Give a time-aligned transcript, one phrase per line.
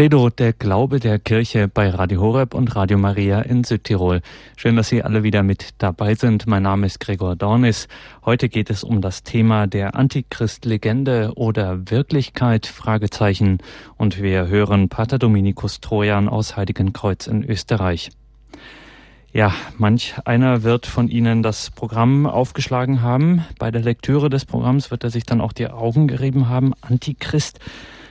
[0.00, 4.22] Credo, der Glaube der Kirche bei Radio Horeb und Radio Maria in Südtirol.
[4.56, 6.46] Schön, dass Sie alle wieder mit dabei sind.
[6.46, 7.86] Mein Name ist Gregor Dornis.
[8.24, 13.58] Heute geht es um das Thema der Antichrist-Legende oder Wirklichkeit, Fragezeichen.
[13.98, 18.10] Und wir hören Pater Dominikus Trojan aus Heiligenkreuz in Österreich.
[19.34, 23.44] Ja, manch einer wird von Ihnen das Programm aufgeschlagen haben.
[23.58, 26.72] Bei der Lektüre des Programms wird er sich dann auch die Augen gerieben haben.
[26.80, 27.60] Antichrist.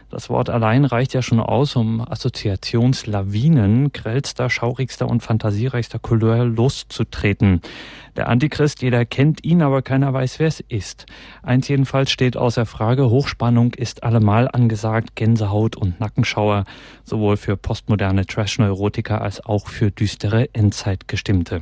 [0.10, 7.62] Das Wort allein reicht ja schon aus, um Assoziationslawinen grellster, schaurigster und fantasiereichster Couleur loszutreten.
[8.16, 11.06] Der Antichrist, jeder kennt ihn, aber keiner weiß, wer es ist.
[11.44, 16.66] Eins jedenfalls steht außer Frage, Hochspannung ist allemal angesagt, Gänsehaut und Nackenschauer,
[17.04, 21.62] sowohl für postmoderne Trash-Neurotiker als auch für düstere Endzeitgestimmte.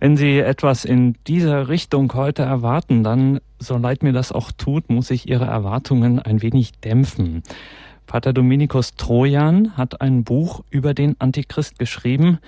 [0.00, 4.88] Wenn Sie etwas in dieser Richtung heute erwarten, dann, so leid mir das auch tut,
[4.88, 7.42] muss ich Ihre Erwartungen ein wenig dämpfen.
[8.06, 12.38] Pater Dominikus Trojan hat ein Buch über den Antichrist geschrieben,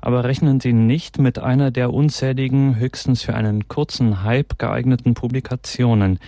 [0.00, 6.18] aber rechnen Sie nicht mit einer der unzähligen, höchstens für einen kurzen Hype geeigneten Publikationen.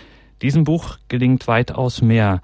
[0.42, 2.42] Diesem Buch gelingt weitaus mehr.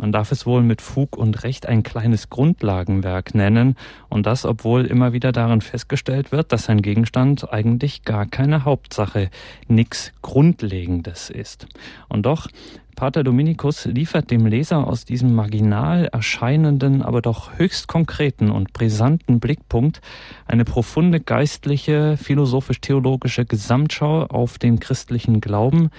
[0.00, 3.76] Man darf es wohl mit Fug und Recht ein kleines Grundlagenwerk nennen,
[4.08, 9.28] und das, obwohl immer wieder darin festgestellt wird, dass sein Gegenstand eigentlich gar keine Hauptsache,
[9.68, 11.66] nix Grundlegendes ist.
[12.08, 12.48] Und doch,
[12.96, 19.38] Pater Dominikus liefert dem Leser aus diesem marginal erscheinenden, aber doch höchst konkreten und brisanten
[19.38, 20.00] Blickpunkt
[20.46, 25.90] eine profunde geistliche, philosophisch-theologische Gesamtschau auf den christlichen Glauben,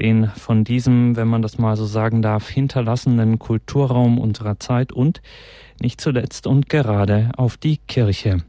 [0.00, 5.20] den von diesem, wenn man das mal so sagen darf, hinterlassenen Kulturraum unserer Zeit und
[5.80, 8.42] nicht zuletzt und gerade auf die Kirche.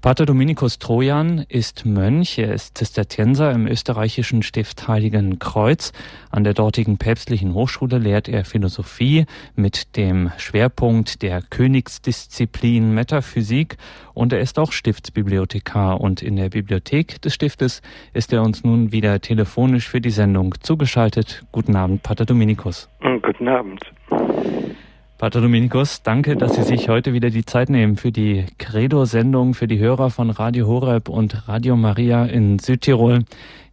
[0.00, 5.92] Pater Dominikus Trojan ist Mönch, er ist Zisterzienser im österreichischen Stift Heiligen Kreuz.
[6.30, 13.76] An der dortigen päpstlichen Hochschule lehrt er Philosophie mit dem Schwerpunkt der Königsdisziplin Metaphysik
[14.14, 17.82] und er ist auch Stiftsbibliothekar und in der Bibliothek des Stiftes
[18.14, 21.44] ist er uns nun wieder telefonisch für die Sendung zugeschaltet.
[21.52, 22.88] Guten Abend, Pater Dominikus.
[23.22, 23.80] Guten Abend.
[25.20, 29.66] Pater Dominikus, danke, dass Sie sich heute wieder die Zeit nehmen für die Credo-Sendung für
[29.66, 33.24] die Hörer von Radio Horeb und Radio Maria in Südtirol.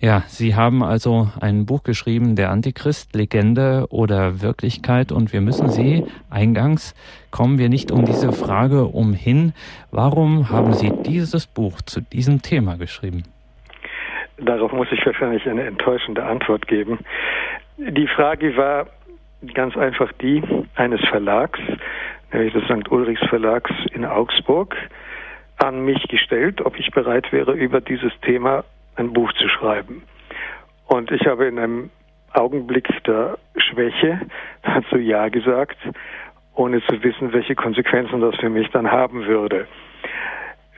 [0.02, 5.14] Ja, Sie haben also ein Buch geschrieben, der Antichrist, Legende oder Wirklichkeit.
[5.14, 6.94] Und wir müssen Sie, eingangs
[7.32, 9.54] kommen wir nicht um diese Frage umhin.
[9.90, 13.24] Warum haben Sie dieses Buch zu diesem Thema geschrieben?
[14.36, 17.00] Darauf muss ich wahrscheinlich eine enttäuschende Antwort geben.
[17.78, 18.88] Die Frage war,
[19.54, 20.44] ganz einfach die
[20.76, 21.60] eines Verlags,
[22.32, 22.92] nämlich des St.
[22.92, 24.76] Ulrichs Verlags in Augsburg,
[25.58, 28.64] an mich gestellt, ob ich bereit wäre, über dieses Thema
[28.96, 30.04] ein Buch zu schreiben.
[30.88, 31.90] Und ich habe in einem
[32.34, 34.22] Augenblick der Schwäche
[34.64, 35.78] dazu Ja gesagt,
[36.56, 39.68] ohne zu wissen, welche Konsequenzen das für mich dann haben würde.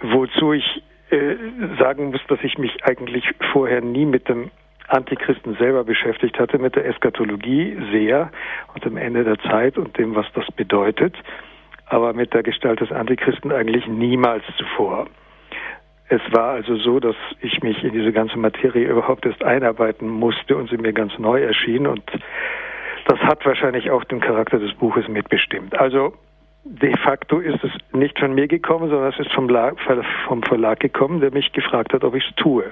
[0.02, 1.36] Wozu ich äh,
[1.80, 4.52] sagen muss, dass ich mich eigentlich vorher nie mit dem
[4.90, 8.32] Antichristen selber beschäftigt hatte, mit der Eskatologie sehr
[8.74, 11.16] und dem Ende der Zeit und dem, was das bedeutet,
[11.86, 15.08] aber mit der Gestalt des Antichristen eigentlich niemals zuvor.
[16.10, 20.58] Es war also so, dass ich mich in diese ganze Materie überhaupt erst einarbeiten musste
[20.58, 22.04] und sie mir ganz neu erschien und
[23.06, 25.78] das hat wahrscheinlich auch den Charakter des Buches mitbestimmt.
[25.80, 26.14] Also
[26.64, 31.32] de facto ist es nicht von mir gekommen, sondern es ist vom Verlag gekommen, der
[31.32, 32.66] mich gefragt hat, ob ich es tue.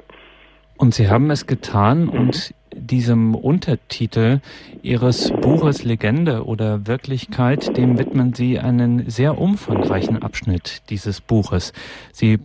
[0.77, 4.41] Und Sie haben es getan und diesem Untertitel
[4.83, 11.73] Ihres Buches Legende oder Wirklichkeit, dem widmen Sie einen sehr umfangreichen Abschnitt dieses Buches.
[12.13, 12.37] Sie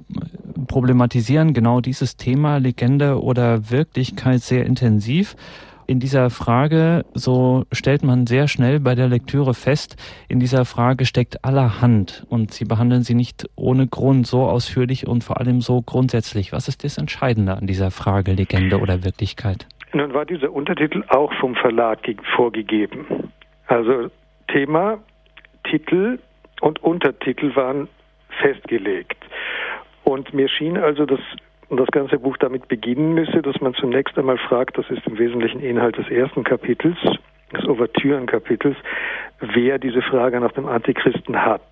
[0.67, 5.37] problematisieren genau dieses Thema Legende oder Wirklichkeit sehr intensiv
[5.87, 9.97] in dieser Frage, so stellt man sehr schnell bei der Lektüre fest,
[10.29, 15.25] in dieser Frage steckt allerhand und Sie behandeln sie nicht ohne Grund so ausführlich und
[15.25, 16.53] vor allem so grundsätzlich.
[16.53, 19.67] Was ist das Entscheidende an dieser Frage Legende oder Wirklichkeit?
[19.93, 21.99] Nun war dieser Untertitel auch vom Verlag
[22.37, 23.31] vorgegeben.
[23.67, 24.11] Also
[24.49, 24.99] Thema,
[25.65, 26.19] Titel
[26.61, 27.89] und Untertitel waren
[28.41, 29.19] festgelegt.
[30.05, 31.21] Und mir schien also das
[31.73, 35.17] und das ganze Buch damit beginnen müsse, dass man zunächst einmal fragt, das ist im
[35.17, 36.99] Wesentlichen Inhalt des ersten Kapitels,
[37.51, 38.77] des Ouvertürenkapitels,
[39.41, 41.63] wer diese Frage nach dem Antichristen hat.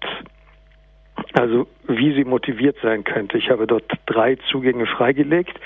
[1.35, 3.37] Also wie sie motiviert sein könnte.
[3.37, 5.61] Ich habe dort drei Zugänge freigelegt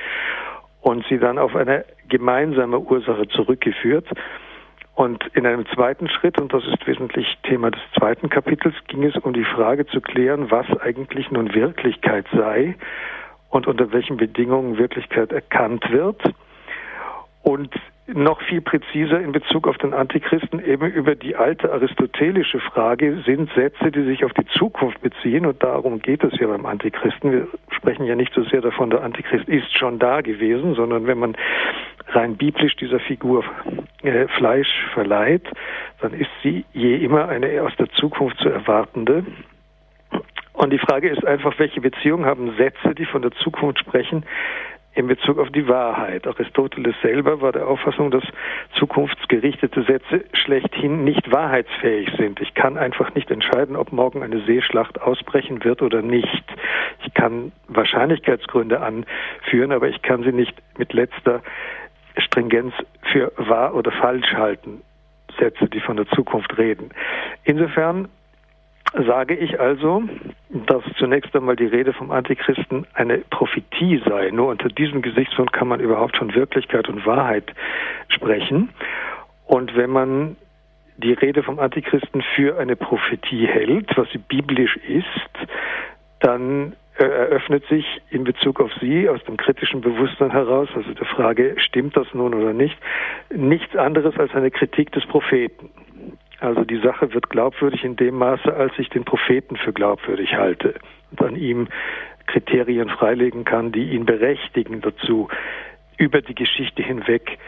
[0.81, 4.09] und sie dann auf eine gemeinsame Ursache zurückgeführt.
[4.97, 9.15] Und in einem zweiten Schritt, und das ist wesentlich Thema des zweiten Kapitels, ging es
[9.15, 12.75] um die Frage zu klären, was eigentlich nun Wirklichkeit sei
[13.55, 16.21] und unter welchen Bedingungen Wirklichkeit erkannt wird.
[17.43, 17.73] Und
[18.06, 23.51] noch viel präziser in Bezug auf den Antichristen eben über die alte aristotelische Frage, sind
[23.55, 27.33] Sätze, die sich auf die Zukunft beziehen, und darum geht es ja beim Antichristen.
[27.33, 31.19] Wir sprechen ja nicht so sehr davon, der Antichrist ist schon da gewesen, sondern wenn
[31.19, 31.37] man
[32.09, 33.45] rein biblisch dieser Figur
[34.03, 35.47] äh, Fleisch verleiht,
[36.00, 39.25] dann ist sie je immer eine aus der Zukunft zu erwartende.
[40.55, 44.25] Und die Frage ist einfach, welche Beziehung haben Sätze, die von der Zukunft sprechen,
[44.95, 46.27] in Bezug auf die Wahrheit.
[46.27, 48.23] Aristoteles selber war der Auffassung, dass
[48.79, 52.41] zukunftsgerichtete Sätze schlechthin nicht wahrheitsfähig sind.
[52.41, 56.45] Ich kann einfach nicht entscheiden, ob morgen eine Seeschlacht ausbrechen wird oder nicht.
[57.05, 61.43] Ich kann Wahrscheinlichkeitsgründe anführen, aber ich kann sie nicht mit letzter
[62.17, 62.73] Stringenz
[63.12, 64.83] für wahr oder falsch halten.
[65.39, 66.91] Sätze, die von der Zukunft reden.
[67.43, 68.09] Insofern
[69.06, 70.02] sage ich also,
[70.50, 74.31] dass zunächst einmal die Rede vom Antichristen eine Prophetie sei.
[74.31, 77.52] Nur unter diesem Gesichtspunkt kann man überhaupt von Wirklichkeit und Wahrheit
[78.08, 78.70] sprechen.
[79.46, 80.37] Und wenn man
[80.96, 85.50] die Rede vom Antichristen für eine Prophetie hält, was sie biblisch ist,
[86.20, 91.06] dann äh, eröffnet sich in Bezug auf sie aus dem kritischen Bewusstsein heraus, also der
[91.06, 92.76] Frage, stimmt das nun oder nicht,
[93.35, 95.70] nichts anderes als eine Kritik des Propheten.
[96.44, 100.75] Also die Sache wird glaubwürdig in dem Maße, als ich den Propheten für glaubwürdig halte
[101.11, 101.69] und an ihm
[102.26, 105.29] Kriterien freilegen kann, die ihn berechtigen dazu,
[105.96, 107.38] über die Geschichte hinweg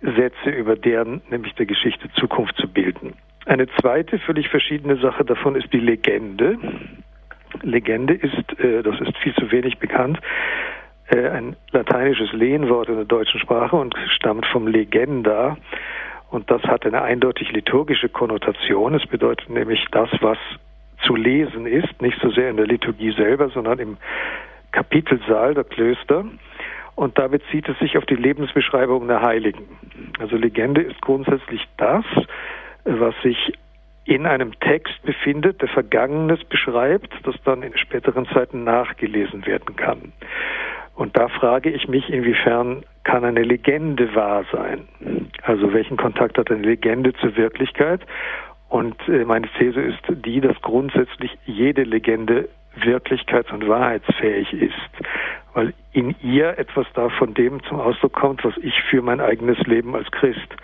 [0.00, 3.14] Sätze über deren, nämlich der Geschichte Zukunft zu bilden.
[3.44, 6.56] Eine zweite, völlig verschiedene Sache davon ist die Legende.
[7.60, 10.20] Legende ist, äh, das ist viel zu wenig bekannt,
[11.08, 15.58] äh, ein lateinisches Lehnwort in der deutschen Sprache und stammt vom Legenda,
[16.30, 18.94] und das hat eine eindeutig liturgische Konnotation.
[18.94, 20.38] Es bedeutet nämlich das, was
[21.06, 23.96] zu lesen ist, nicht so sehr in der Liturgie selber, sondern im
[24.72, 26.24] Kapitelsaal der Klöster.
[26.96, 29.64] Und da bezieht es sich auf die Lebensbeschreibung der Heiligen.
[30.18, 32.04] Also Legende ist grundsätzlich das,
[32.84, 33.52] was sich
[34.04, 40.12] in einem Text befindet, der Vergangenes beschreibt, das dann in späteren Zeiten nachgelesen werden kann.
[40.98, 44.88] Und da frage ich mich, inwiefern kann eine Legende wahr sein?
[45.42, 48.00] Also welchen Kontakt hat eine Legende zur Wirklichkeit?
[48.68, 52.48] Und äh, meine These ist die, dass grundsätzlich jede Legende
[52.80, 54.74] wirklichkeits- und wahrheitsfähig ist,
[55.54, 59.94] weil in ihr etwas davon dem zum Ausdruck kommt, was ich für mein eigenes Leben
[59.94, 60.56] als Christ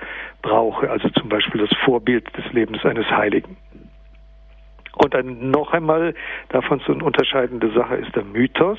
[0.42, 3.56] brauche, also zum Beispiel das Vorbild des Lebens eines Heiligen.
[4.96, 6.14] Und ein, noch einmal
[6.50, 8.78] davon zu unterscheidende Sache ist der Mythos.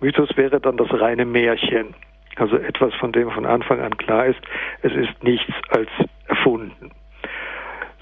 [0.00, 1.94] Mythos wäre dann das reine Märchen.
[2.36, 4.40] Also etwas, von dem von Anfang an klar ist,
[4.82, 5.88] es ist nichts als
[6.28, 6.90] erfunden.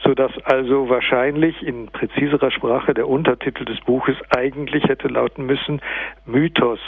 [0.02, 5.80] Sodass also wahrscheinlich in präziserer Sprache der Untertitel des Buches eigentlich hätte lauten müssen
[6.26, 6.80] Mythos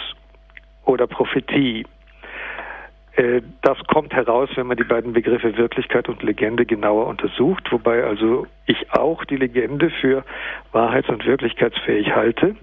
[0.84, 1.86] oder Prophetie.
[3.16, 8.04] Äh, das kommt heraus, wenn man die beiden Begriffe Wirklichkeit und Legende genauer untersucht, wobei
[8.04, 10.24] also ich auch die Legende für
[10.72, 12.56] wahrheits- und wirklichkeitsfähig halte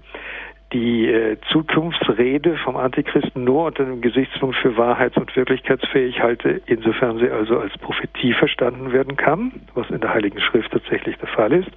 [0.74, 7.18] die äh, Zukunftsrede vom Antichristen nur unter dem Gesichtspunkt für wahrheits- und wirklichkeitsfähig halte, insofern
[7.18, 11.52] sie also als Prophetie verstanden werden kann, was in der Heiligen Schrift tatsächlich der Fall
[11.52, 11.70] ist.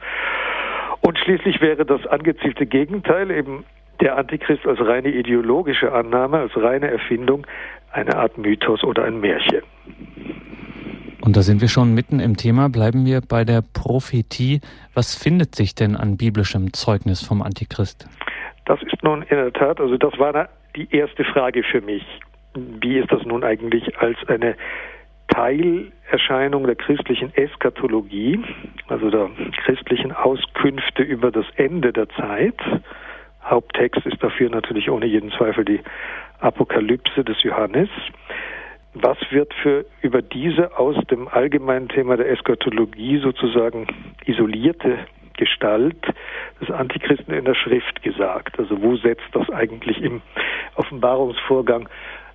[1.02, 3.66] Und schließlich wäre das angezielte Gegenteil eben
[4.02, 7.46] der Antichrist als reine ideologische Annahme, als reine Erfindung,
[7.92, 9.62] eine Art Mythos oder ein Märchen.
[11.22, 12.70] Und da sind wir schon mitten im Thema.
[12.70, 14.62] Bleiben wir bei der Prophetie.
[14.94, 18.08] Was findet sich denn an biblischem Zeugnis vom Antichrist?
[18.66, 22.04] Das ist nun in der Tat, also das war die erste Frage für mich.
[22.54, 24.56] Wie ist das nun eigentlich als eine
[25.28, 28.40] Teilerscheinung der christlichen Eskatologie,
[28.88, 29.30] also der
[29.66, 32.56] christlichen Auskünfte über das Ende der Zeit?
[33.50, 35.82] Haupttext ist dafür natürlich ohne jeden Zweifel die
[36.40, 37.90] Apokalypse des Johannes.
[38.94, 43.88] Was wird für über diese aus dem allgemeinen Thema der Eskatologie sozusagen
[44.26, 44.98] isolierte
[45.38, 45.96] Gestalt
[46.60, 48.60] des Antichristen in der Schrift gesagt.
[48.60, 50.22] Also wo setzt das eigentlich im
[50.76, 51.88] Offenbarungsvorgang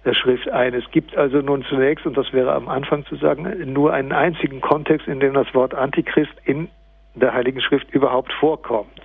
[0.05, 0.73] der Schrift ein?
[0.73, 4.61] Es gibt also nun zunächst, und das wäre am Anfang zu sagen, nur einen einzigen
[4.61, 6.69] Kontext, in dem das Wort Antichrist in
[7.15, 9.03] der Heiligen Schrift überhaupt vorkommt,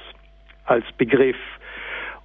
[0.66, 1.38] als Begriff.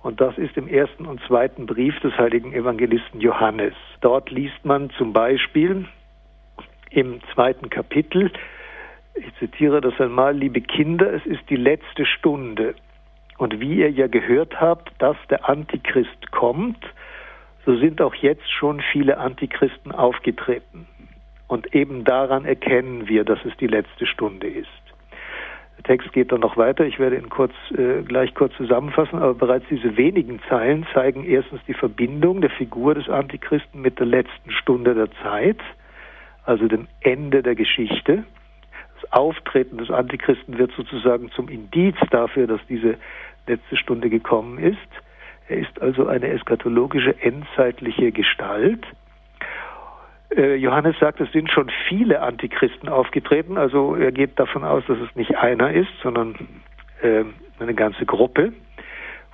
[0.03, 3.75] Und das ist im ersten und zweiten Brief des heiligen Evangelisten Johannes.
[4.01, 5.87] Dort liest man zum Beispiel
[6.91, 8.33] im zweiten Kapitel
[9.15, 12.75] ich zitiere das einmal, liebe Kinder, es ist die letzte Stunde.
[13.39, 16.85] Und wie ihr ja gehört habt, dass der Antichrist kommt,
[17.67, 20.87] so sind auch jetzt schon viele Antichristen aufgetreten.
[21.47, 24.69] Und eben daran erkennen wir, dass es die letzte Stunde ist.
[25.83, 29.35] Der Text geht dann noch weiter, ich werde ihn kurz, äh, gleich kurz zusammenfassen, aber
[29.35, 34.51] bereits diese wenigen Zeilen zeigen erstens die Verbindung der Figur des Antichristen mit der letzten
[34.51, 35.59] Stunde der Zeit
[36.45, 38.25] also dem Ende der Geschichte.
[39.01, 42.97] Das Auftreten des Antichristen wird sozusagen zum Indiz dafür, dass diese
[43.47, 44.79] letzte Stunde gekommen ist.
[45.49, 48.87] Er ist also eine eskatologische endzeitliche Gestalt.
[50.37, 54.99] Äh, Johannes sagt, es sind schon viele Antichristen aufgetreten, also er geht davon aus, dass
[54.99, 56.35] es nicht einer ist, sondern
[57.03, 57.25] äh,
[57.59, 58.53] eine ganze Gruppe.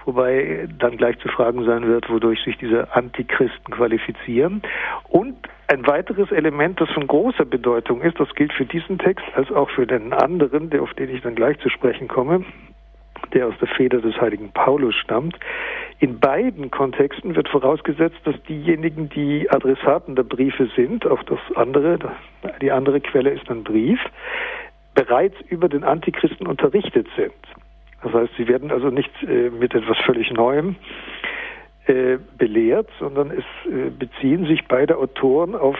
[0.04, 4.62] Wobei dann gleich zu fragen sein wird, wodurch sich diese Antichristen qualifizieren.
[5.08, 5.36] Und
[5.66, 9.68] ein weiteres Element, das von großer Bedeutung ist, das gilt für diesen Text als auch
[9.68, 12.42] für den anderen, der auf den ich dann gleich zu sprechen komme,
[13.32, 15.38] der aus der Feder des heiligen Paulus stammt.
[16.00, 21.98] In beiden Kontexten wird vorausgesetzt, dass diejenigen, die Adressaten der Briefe sind, auch das andere,
[22.60, 24.00] die andere Quelle ist ein Brief,
[24.94, 27.32] bereits über den Antichristen unterrichtet sind.
[28.02, 30.76] Das heißt, sie werden also nicht äh, mit etwas völlig Neuem
[31.86, 35.76] äh, belehrt, sondern es äh, beziehen sich beide Autoren auf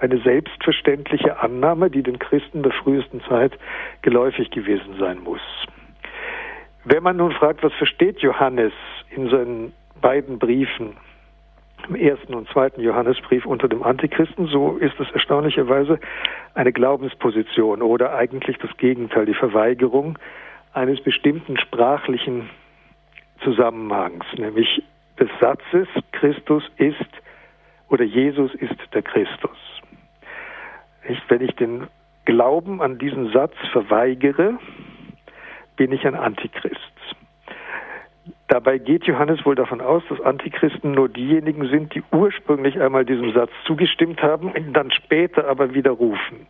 [0.00, 3.58] eine selbstverständliche Annahme, die den Christen der frühesten Zeit
[4.02, 5.40] geläufig gewesen sein muss.
[6.90, 8.72] Wenn man nun fragt, was versteht Johannes
[9.10, 10.96] in seinen beiden Briefen,
[11.86, 16.00] im ersten und zweiten Johannesbrief unter dem Antichristen, so ist es erstaunlicherweise
[16.54, 20.18] eine Glaubensposition oder eigentlich das Gegenteil, die Verweigerung
[20.72, 22.48] eines bestimmten sprachlichen
[23.44, 24.82] Zusammenhangs, nämlich
[25.20, 26.96] des Satzes Christus ist
[27.90, 29.58] oder Jesus ist der Christus.
[31.28, 31.86] Wenn ich den
[32.24, 34.58] Glauben an diesen Satz verweigere,
[35.78, 36.76] bin ich ein Antichrist.
[38.48, 43.32] Dabei geht Johannes wohl davon aus, dass Antichristen nur diejenigen sind, die ursprünglich einmal diesem
[43.32, 46.46] Satz zugestimmt haben und dann später aber widerrufen.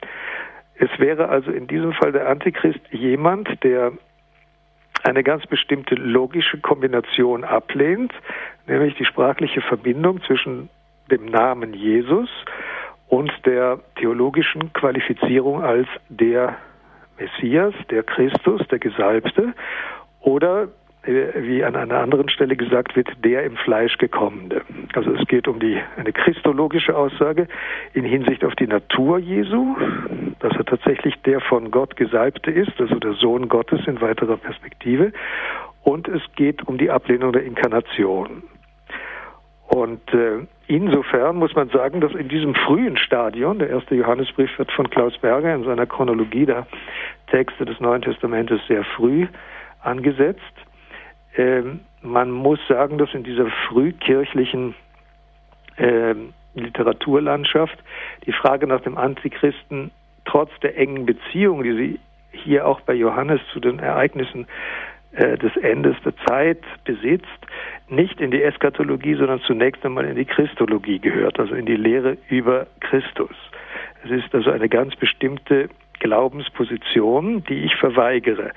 [0.76, 3.92] Es wäre also in diesem Fall der Antichrist jemand, der
[5.04, 8.12] eine ganz bestimmte logische Kombination ablehnt,
[8.66, 10.70] nämlich die sprachliche Verbindung zwischen
[11.11, 12.28] dem Namen Jesus
[13.08, 16.56] und der theologischen Qualifizierung als der
[17.18, 19.54] Messias, der Christus, der Gesalbte,
[20.20, 20.68] oder
[21.02, 24.62] äh, wie an einer anderen Stelle gesagt wird, der im Fleisch gekommene.
[24.94, 27.48] Also es geht um die, eine christologische Aussage
[27.94, 29.76] in Hinsicht auf die Natur Jesu,
[30.40, 35.12] dass er tatsächlich der von Gott Gesalbte ist, also der Sohn Gottes in weiterer Perspektive.
[35.82, 38.42] Und es geht um die Ablehnung der Inkarnation.
[39.68, 44.72] Und äh, insofern muss man sagen, dass in diesem frühen Stadion, der erste Johannesbrief wird
[44.72, 46.66] von Klaus Berger in seiner Chronologie der
[47.30, 49.26] Texte des Neuen Testamentes sehr früh
[49.82, 50.40] angesetzt.
[51.37, 54.75] Ähm, man muss sagen, dass in dieser frühkirchlichen
[55.76, 56.14] äh,
[56.54, 57.78] Literaturlandschaft
[58.25, 59.90] die Frage nach dem Antichristen
[60.25, 62.00] trotz der engen Beziehung, die sie
[62.32, 64.46] hier auch bei Johannes zu den Ereignissen
[65.12, 67.26] des Endes der Zeit besitzt,
[67.88, 72.18] nicht in die Eschatologie, sondern zunächst einmal in die Christologie gehört, also in die Lehre
[72.28, 73.34] über Christus.
[74.04, 78.50] Es ist also eine ganz bestimmte Glaubensposition, die ich verweigere,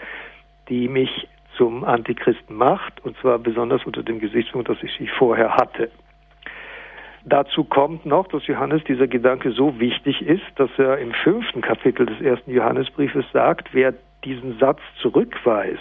[0.69, 1.27] die mich
[1.57, 5.89] zum Antichristen macht, und zwar besonders unter dem Gesichtspunkt, dass ich sie vorher hatte.
[7.23, 12.05] Dazu kommt noch, dass Johannes dieser Gedanke so wichtig ist, dass er im fünften Kapitel
[12.05, 13.93] des ersten Johannesbriefes sagt, wer
[14.23, 15.79] diesen Satz zurückweist,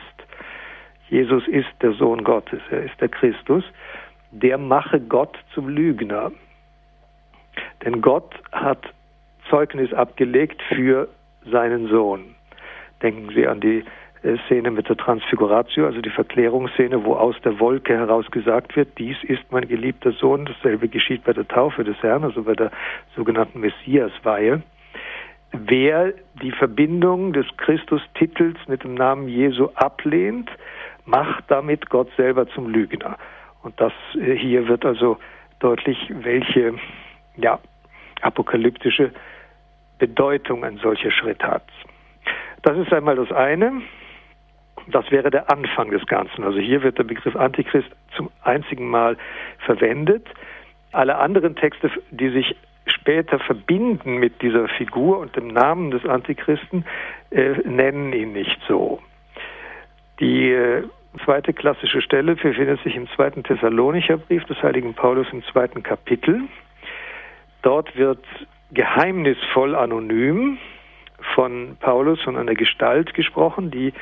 [1.11, 3.65] Jesus ist der Sohn Gottes, er ist der Christus,
[4.31, 6.31] der mache Gott zum Lügner.
[7.85, 8.95] Denn Gott hat
[9.49, 11.09] Zeugnis abgelegt für
[11.51, 12.37] seinen Sohn.
[13.03, 13.85] Denken Sie an die
[14.23, 18.97] äh, Szene mit der Transfiguratio, also die Verklärungsszene, wo aus der Wolke heraus gesagt wird,
[18.99, 20.45] dies ist mein geliebter Sohn.
[20.45, 22.71] Dasselbe geschieht bei der Taufe des Herrn, also bei der
[23.17, 24.63] sogenannten Messiasweihe.
[25.53, 30.49] Wer die Verbindung des Christustitels mit dem Namen Jesu ablehnt,
[31.07, 33.17] macht damit Gott selber zum Lügner.
[33.63, 35.19] Und das äh, hier wird also
[35.59, 36.75] deutlich, welche
[37.37, 37.59] ja,
[38.23, 39.13] apokalyptische
[39.99, 41.65] Bedeutung ein solcher Schritt hat.
[42.63, 43.83] Das ist einmal das eine.
[44.89, 46.43] Das wäre der Anfang des Ganzen.
[46.43, 49.17] Also hier wird der Begriff Antichrist zum einzigen Mal
[49.59, 50.27] verwendet.
[50.93, 56.85] Alle anderen Texte, die sich später verbinden mit dieser Figur und dem Namen des Antichristen,
[57.31, 59.01] äh, nennen ihn nicht so.
[60.21, 60.85] Die äh,
[61.25, 66.43] zweite klassische Stelle befindet sich im zweiten Thessalonicher Brief des heiligen Paulus im zweiten Kapitel.
[67.63, 68.25] Dort wird
[68.71, 70.59] geheimnisvoll anonym
[71.35, 73.93] von Paulus von einer Gestalt gesprochen, die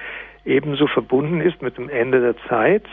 [0.44, 2.84] ebenso verbunden ist mit dem Ende der Zeit,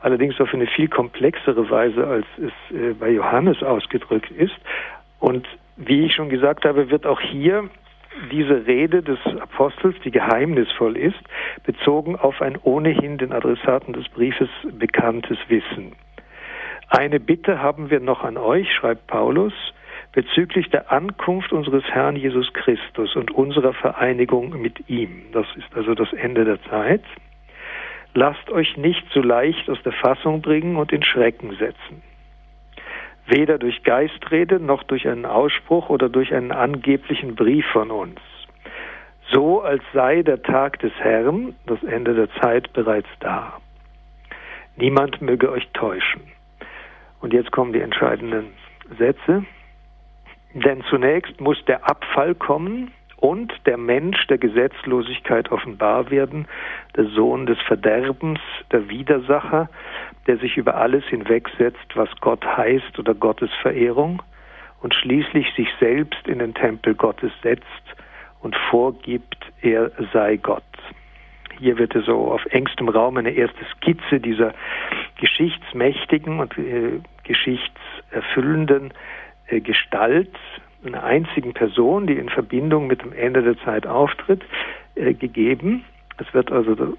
[0.00, 4.54] allerdings auf eine viel komplexere Weise, als es äh, bei Johannes ausgedrückt ist.
[5.20, 7.68] Und wie ich schon gesagt habe, wird auch hier
[8.30, 11.22] diese Rede des Apostels, die geheimnisvoll ist,
[11.64, 15.92] bezogen auf ein ohnehin den Adressaten des Briefes bekanntes Wissen.
[16.88, 19.54] Eine Bitte haben wir noch an euch, schreibt Paulus,
[20.12, 25.22] bezüglich der Ankunft unseres Herrn Jesus Christus und unserer Vereinigung mit ihm.
[25.32, 27.02] Das ist also das Ende der Zeit.
[28.14, 32.02] Lasst euch nicht so leicht aus der Fassung bringen und in Schrecken setzen.
[33.34, 38.20] Weder durch Geistrede noch durch einen Ausspruch oder durch einen angeblichen Brief von uns.
[39.30, 43.58] So als sei der Tag des Herrn, das Ende der Zeit, bereits da.
[44.76, 46.20] Niemand möge euch täuschen.
[47.22, 48.52] Und jetzt kommen die entscheidenden
[48.98, 49.46] Sätze.
[50.52, 52.90] Denn zunächst muss der Abfall kommen
[53.22, 56.48] und der Mensch der Gesetzlosigkeit offenbar werden,
[56.96, 58.40] der Sohn des Verderbens,
[58.72, 59.70] der Widersacher,
[60.26, 64.22] der sich über alles hinwegsetzt, was Gott heißt oder Gottes Verehrung,
[64.80, 67.64] und schließlich sich selbst in den Tempel Gottes setzt
[68.40, 70.64] und vorgibt, er sei Gott.
[71.60, 74.52] Hier wird so auf engstem Raum eine erste Skizze dieser
[75.20, 78.92] geschichtsmächtigen und äh, geschichtserfüllenden
[79.46, 80.36] äh, Gestalt
[80.84, 84.42] einer einzigen Person, die in Verbindung mit dem Ende der Zeit auftritt,
[84.94, 85.84] äh, gegeben.
[86.18, 86.96] Es wird also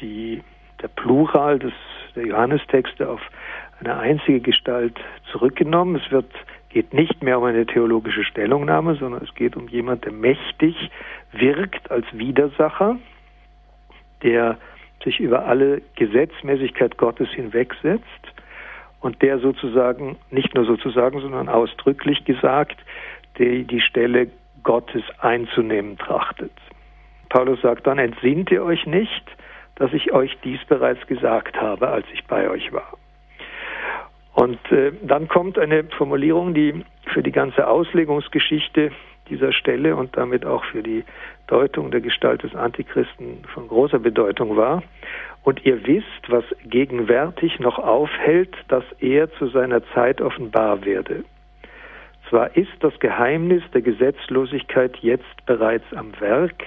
[0.00, 0.42] die,
[0.82, 1.72] der Plural des,
[2.14, 3.20] der Johannestexte auf
[3.80, 4.98] eine einzige Gestalt
[5.32, 5.96] zurückgenommen.
[5.96, 6.30] Es wird,
[6.68, 10.90] geht nicht mehr um eine theologische Stellungnahme, sondern es geht um jemand, der mächtig
[11.32, 12.98] wirkt als Widersacher,
[14.22, 14.58] der
[15.02, 18.04] sich über alle Gesetzmäßigkeit Gottes hinwegsetzt
[19.00, 22.78] und der sozusagen, nicht nur sozusagen, sondern ausdrücklich gesagt,
[23.38, 24.28] die, die Stelle
[24.62, 26.52] Gottes einzunehmen trachtet.
[27.30, 29.24] Paulus sagt dann, entsinnt ihr euch nicht,
[29.76, 32.98] dass ich euch dies bereits gesagt habe, als ich bei euch war.
[34.34, 38.92] Und äh, dann kommt eine Formulierung, die für die ganze Auslegungsgeschichte
[39.28, 41.04] dieser Stelle und damit auch für die
[41.50, 44.82] Deutung der Gestalt des Antichristen von großer Bedeutung war.
[45.42, 51.24] Und ihr wisst, was gegenwärtig noch aufhält, dass er zu seiner Zeit offenbar werde.
[52.28, 56.62] Zwar ist das Geheimnis der Gesetzlosigkeit jetzt bereits am Werk,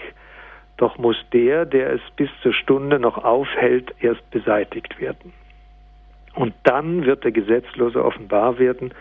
[0.76, 5.32] doch muss der, der es bis zur Stunde noch aufhält, erst beseitigt werden.
[6.36, 8.94] Und dann wird der Gesetzlose offenbar werden,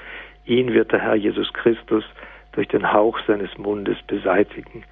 [0.44, 2.04] ihn wird der Herr Jesus Christus
[2.52, 4.84] durch den Hauch seines Mundes beseitigen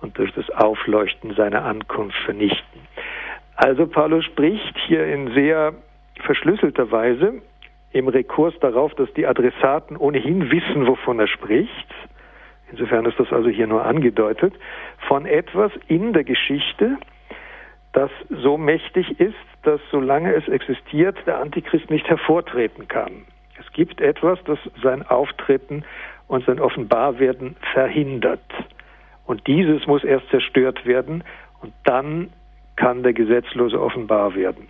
[0.00, 2.80] und durch das Aufleuchten seiner Ankunft vernichten.
[3.56, 5.74] Also Paulus spricht hier in sehr
[6.20, 7.42] verschlüsselter Weise
[7.92, 11.94] im Rekurs darauf, dass die Adressaten ohnehin wissen, wovon er spricht.
[12.70, 14.54] Insofern ist das also hier nur angedeutet,
[15.06, 16.98] von etwas in der Geschichte,
[17.92, 23.24] das so mächtig ist, dass solange es existiert, der Antichrist nicht hervortreten kann.
[23.58, 25.84] Es gibt etwas, das sein Auftreten
[26.28, 28.40] und sein Offenbarwerden verhindert.
[29.28, 31.22] Und dieses muss erst zerstört werden
[31.60, 32.30] und dann
[32.76, 34.68] kann der Gesetzlose offenbar werden.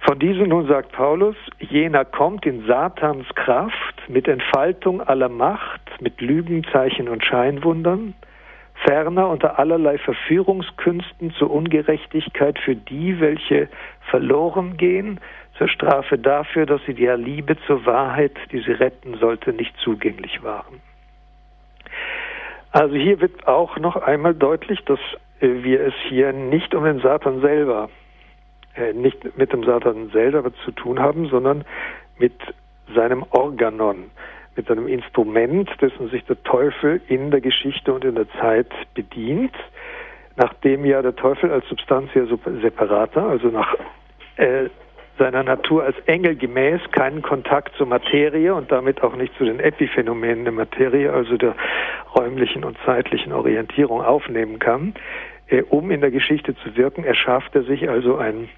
[0.00, 6.18] Von diesem nun sagt Paulus, jener kommt in Satans Kraft mit Entfaltung aller Macht, mit
[6.22, 8.14] Lügenzeichen und Scheinwundern,
[8.86, 13.68] ferner unter allerlei Verführungskünsten zur Ungerechtigkeit für die, welche
[14.08, 15.20] verloren gehen,
[15.58, 20.42] zur Strafe dafür, dass sie der Liebe zur Wahrheit, die sie retten sollte, nicht zugänglich
[20.42, 20.80] waren.
[22.70, 25.00] Also hier wird auch noch einmal deutlich, dass
[25.40, 27.88] äh, wir es hier nicht um den Satan selber,
[28.74, 31.64] äh, nicht mit dem Satan selber zu tun haben, sondern
[32.18, 32.34] mit
[32.94, 34.10] seinem Organon,
[34.56, 39.54] mit seinem Instrument, dessen sich der Teufel in der Geschichte und in der Zeit bedient,
[40.36, 42.24] nachdem ja der Teufel als Substantia
[42.62, 43.74] separata, also nach
[44.36, 44.68] äh,
[45.18, 49.60] seiner Natur als Engel gemäß keinen Kontakt zur Materie und damit auch nicht zu den
[49.60, 51.54] Epiphänomenen der Materie, also der
[52.14, 54.94] räumlichen und zeitlichen Orientierung aufnehmen kann,
[55.48, 58.48] äh, um in der Geschichte zu wirken, erschafft er sich also ein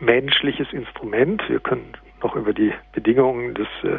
[0.00, 1.42] menschliches Instrument.
[1.48, 3.98] Wir können noch über die Bedingungen des äh,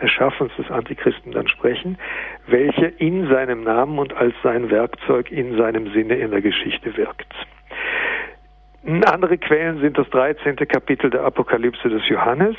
[0.00, 1.98] Erschaffens des Antichristen dann sprechen,
[2.46, 7.32] welche in seinem Namen und als sein Werkzeug in seinem Sinne in der Geschichte wirkt.
[8.86, 10.56] Andere Quellen sind das 13.
[10.56, 12.56] Kapitel der Apokalypse des Johannes,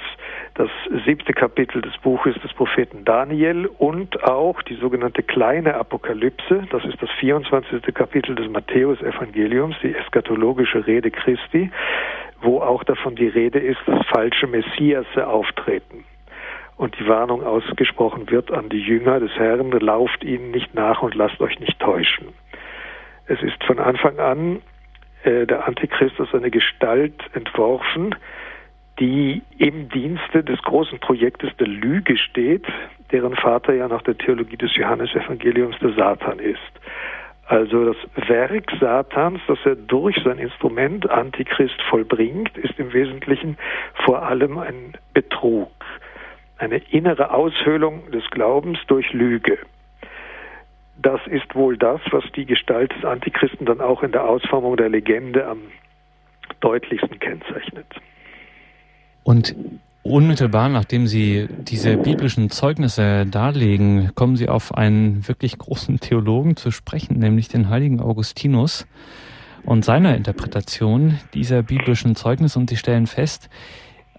[0.54, 0.70] das
[1.04, 7.02] siebte Kapitel des Buches des Propheten Daniel und auch die sogenannte kleine Apokalypse, das ist
[7.02, 7.82] das 24.
[7.96, 11.72] Kapitel des Matthäus-Evangeliums, die eschatologische Rede Christi,
[12.42, 16.06] wo auch davon die Rede ist, dass falsche Messias auftreten
[16.78, 21.16] und die Warnung ausgesprochen wird an die Jünger des Herrn, lauft ihnen nicht nach und
[21.16, 22.28] lasst euch nicht täuschen.
[23.26, 24.62] Es ist von Anfang an
[25.24, 28.16] äh, der Antichristus eine Gestalt entworfen,
[29.00, 32.66] die im Dienste des großen Projektes der Lüge steht,
[33.12, 36.60] deren Vater ja nach der Theologie des Johannesevangeliums der Satan ist.
[37.46, 43.58] Also das Werk Satans, das er durch sein Instrument Antichrist vollbringt, ist im Wesentlichen
[44.06, 45.72] vor allem ein Betrug,
[46.58, 49.58] eine innere Aushöhlung des Glaubens durch Lüge.
[51.02, 54.90] Das ist wohl das, was die Gestalt des Antichristen dann auch in der Ausformung der
[54.90, 55.60] Legende am
[56.60, 57.88] deutlichsten kennzeichnet.
[59.24, 59.56] Und
[60.04, 66.70] unmittelbar nachdem Sie diese biblischen Zeugnisse darlegen, kommen Sie auf einen wirklich großen Theologen zu
[66.70, 68.86] sprechen, nämlich den heiligen Augustinus
[69.64, 72.60] und seiner Interpretation dieser biblischen Zeugnisse.
[72.60, 73.50] Und Sie stellen fest,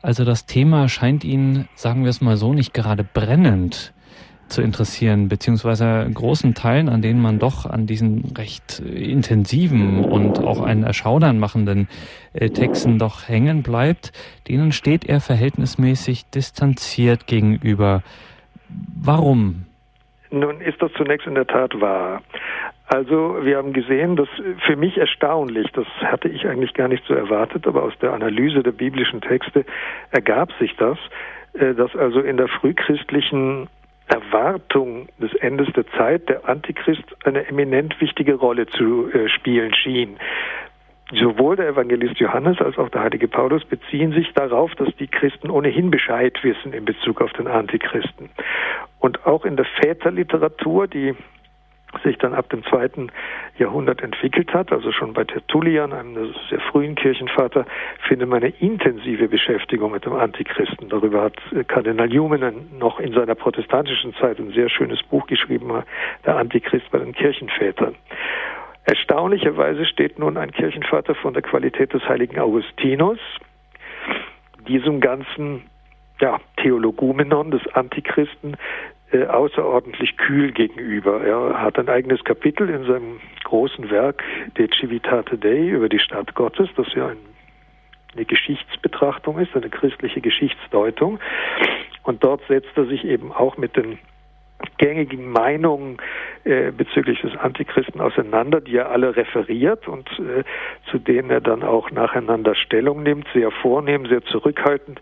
[0.01, 3.93] also das Thema scheint Ihnen, sagen wir es mal so, nicht gerade brennend
[4.53, 10.63] zu interessieren, beziehungsweise großen Teilen, an denen man doch an diesen recht intensiven und auch
[10.63, 11.89] einen erschaudern machenden
[12.35, 14.13] äh, Texten doch hängen bleibt,
[14.49, 18.03] denen steht er verhältnismäßig distanziert gegenüber.
[19.03, 19.67] Warum?
[20.31, 22.23] Nun ist das zunächst in der Tat wahr.
[22.87, 24.29] Also wir haben gesehen, dass
[24.67, 28.63] für mich erstaunlich, das hatte ich eigentlich gar nicht so erwartet, aber aus der Analyse
[28.63, 29.65] der biblischen Texte
[30.11, 30.99] ergab sich das,
[31.55, 33.69] äh, dass also in der frühchristlichen
[34.09, 40.17] Erwartung des Endes der Zeit der Antichrist eine eminent wichtige Rolle zu äh, spielen schien.
[41.13, 45.51] Sowohl der Evangelist Johannes als auch der heilige Paulus beziehen sich darauf, dass die Christen
[45.51, 48.31] ohnehin Bescheid wissen in Bezug auf den Antichristen.
[48.99, 51.15] Und auch in der Väterliteratur, die
[52.03, 53.11] sich dann ab dem zweiten
[53.59, 57.67] Jahrhundert entwickelt hat, also schon bei Tertullian, einem sehr frühen Kirchenvater,
[58.09, 60.89] findet man eine intensive Beschäftigung mit dem Antichristen.
[60.89, 61.37] Darüber hat
[61.69, 65.71] Kardinal Newman noch in seiner protestantischen Zeit ein sehr schönes Buch geschrieben,
[66.25, 67.95] der Antichrist bei den Kirchenvätern.
[68.85, 73.19] Erstaunlicherweise steht nun ein Kirchenvater von der Qualität des heiligen Augustinus
[74.67, 75.63] diesem ganzen
[76.21, 78.57] ja, Theologumenon des Antichristen
[79.13, 81.23] äh, außerordentlich kühl gegenüber.
[81.23, 84.23] Er hat ein eigenes Kapitel in seinem großen Werk
[84.57, 87.19] De Civitate Dei über die Stadt Gottes, das ja ein,
[88.15, 91.21] eine Geschichtsbetrachtung ist, eine christliche Geschichtsdeutung.
[92.05, 93.99] Und dort setzt er sich eben auch mit den
[94.79, 95.99] gängigen Meinungen
[96.45, 100.45] äh, bezüglich des Antichristen auseinander, die er alle referiert und äh,
[100.91, 105.01] zu denen er dann auch nacheinander Stellung nimmt, sehr vornehm, sehr zurückhaltend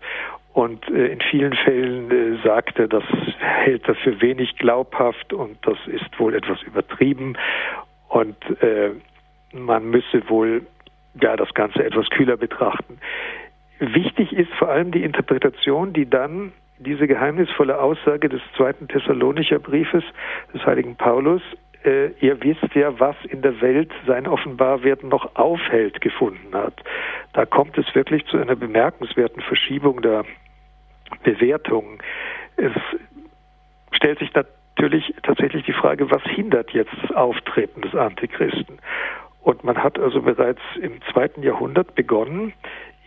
[0.53, 3.03] und äh, in vielen Fällen äh, sagt er, das
[3.39, 7.37] hält er für wenig glaubhaft und das ist wohl etwas übertrieben
[8.09, 8.91] und äh,
[9.53, 10.65] man müsse wohl
[11.21, 12.99] ja das Ganze etwas kühler betrachten.
[13.79, 20.03] Wichtig ist vor allem die Interpretation, die dann diese geheimnisvolle Aussage des zweiten Thessalonicher Briefes
[20.53, 21.41] des heiligen Paulus
[21.83, 26.81] äh, ihr wisst ja, was in der Welt sein Offenbarwerden noch aufhält, gefunden hat.
[27.33, 30.25] Da kommt es wirklich zu einer bemerkenswerten Verschiebung der
[31.23, 31.99] Bewertungen.
[32.57, 32.73] Es
[33.91, 38.79] stellt sich natürlich tatsächlich die Frage, was hindert jetzt das Auftreten des Antichristen?
[39.41, 42.53] Und man hat also bereits im zweiten Jahrhundert begonnen,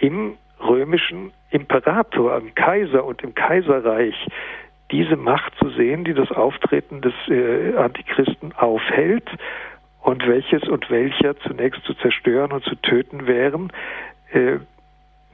[0.00, 4.14] im römischen Imperator, im Kaiser und im Kaiserreich
[4.90, 9.28] diese Macht zu sehen, die das Auftreten des äh, Antichristen aufhält
[10.02, 13.72] und welches und welcher zunächst zu zerstören und zu töten wären,
[14.32, 14.58] äh,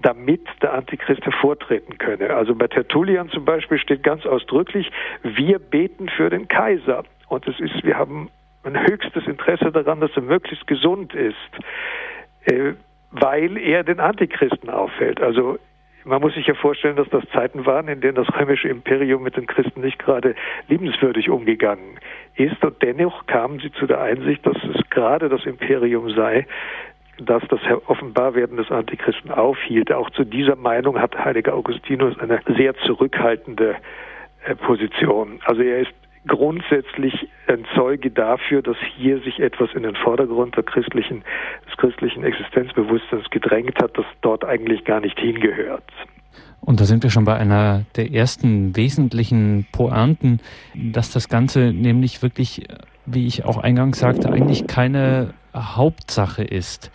[0.02, 2.30] damit der Antichrist hervortreten könne.
[2.30, 4.90] Also bei Tertullian zum Beispiel steht ganz ausdrücklich,
[5.22, 7.04] wir beten für den Kaiser.
[7.28, 8.30] Und es ist, wir haben
[8.64, 11.36] ein höchstes Interesse daran, dass er möglichst gesund ist,
[12.44, 12.72] äh,
[13.10, 15.20] weil er den Antichristen auffällt.
[15.20, 15.58] Also
[16.04, 19.36] man muss sich ja vorstellen, dass das Zeiten waren, in denen das römische Imperium mit
[19.36, 20.34] den Christen nicht gerade
[20.68, 21.98] liebenswürdig umgegangen
[22.36, 22.62] ist.
[22.64, 26.46] Und dennoch kamen sie zu der Einsicht, dass es gerade das Imperium sei,
[27.18, 29.92] das das Offenbarwerden des Antichristen aufhielt.
[29.92, 33.76] Auch zu dieser Meinung hat heiliger Augustinus eine sehr zurückhaltende
[34.44, 35.40] äh, Position.
[35.44, 35.92] Also er ist
[36.26, 41.22] grundsätzlich ein Zeuge dafür, dass hier sich etwas in den Vordergrund der christlichen,
[41.66, 45.84] des christlichen Existenzbewusstseins gedrängt hat, das dort eigentlich gar nicht hingehört.
[46.60, 50.40] Und da sind wir schon bei einer der ersten wesentlichen Pointen,
[50.74, 52.66] dass das Ganze nämlich wirklich,
[53.06, 56.92] wie ich auch eingangs sagte, eigentlich keine Hauptsache ist.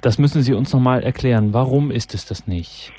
[0.00, 1.52] Das müssen Sie uns nochmal erklären.
[1.52, 2.92] Warum ist es das nicht?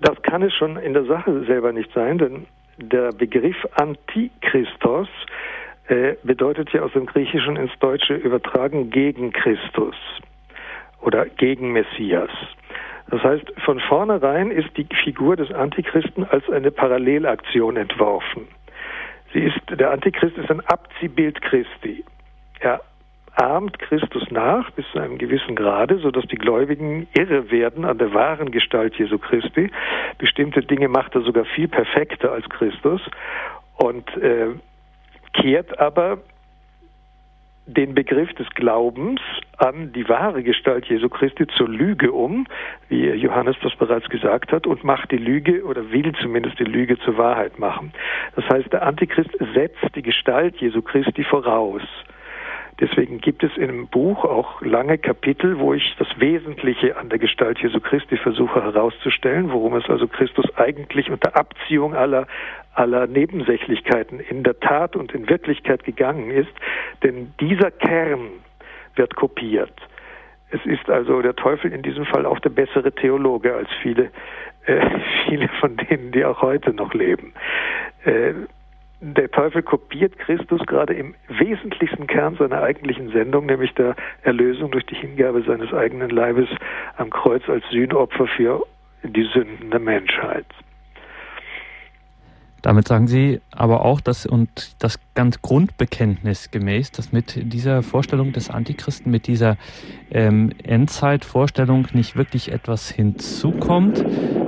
[0.00, 2.46] Das kann es schon in der Sache selber nicht sein, denn
[2.80, 5.08] der Begriff Antichristos
[5.88, 9.96] äh, bedeutet ja aus dem Griechischen ins Deutsche übertragen gegen Christus
[11.00, 12.30] oder gegen Messias.
[13.10, 18.46] Das heißt, von vornherein ist die Figur des Antichristen als eine Parallelaktion entworfen.
[19.32, 22.04] Sie ist, der Antichrist ist ein Abziehbild Christi.
[22.60, 22.80] Er
[23.34, 28.12] ahmt Christus nach bis zu einem gewissen Grade, sodass die Gläubigen irre werden an der
[28.12, 29.70] wahren Gestalt Jesu Christi.
[30.18, 33.00] Bestimmte Dinge macht er sogar viel perfekter als Christus
[33.76, 34.48] und äh,
[35.32, 36.18] kehrt aber
[37.66, 39.20] den Begriff des Glaubens
[39.58, 42.46] an die wahre Gestalt Jesu Christi zur Lüge um,
[42.88, 46.98] wie Johannes das bereits gesagt hat, und macht die Lüge oder will zumindest die Lüge
[46.98, 47.92] zur Wahrheit machen.
[48.34, 51.82] Das heißt, der Antichrist setzt die Gestalt Jesu Christi voraus.
[52.80, 57.58] Deswegen gibt es im Buch auch lange Kapitel, wo ich das Wesentliche an der Gestalt
[57.58, 62.26] Jesu Christi versuche herauszustellen, worum es also Christus eigentlich unter Abziehung aller,
[62.74, 66.52] aller Nebensächlichkeiten in der Tat und in Wirklichkeit gegangen ist.
[67.02, 68.30] Denn dieser Kern
[68.96, 69.74] wird kopiert.
[70.50, 74.10] Es ist also der Teufel in diesem Fall auch der bessere Theologe als viele,
[74.64, 74.80] äh,
[75.26, 77.34] viele von denen, die auch heute noch leben.
[78.04, 78.32] Äh,
[79.00, 84.84] der Teufel kopiert Christus gerade im wesentlichsten Kern seiner eigentlichen Sendung, nämlich der Erlösung durch
[84.86, 86.48] die Hingabe seines eigenen Leibes
[86.96, 88.66] am Kreuz als Sühnopfer für
[89.02, 90.44] die Sünden der Menschheit.
[92.62, 98.32] Damit sagen Sie aber auch, dass und das ganz Grundbekenntnis gemäß, dass mit dieser Vorstellung
[98.32, 99.56] des Antichristen, mit dieser
[100.10, 104.04] ähm, Endzeitvorstellung nicht wirklich etwas hinzukommt,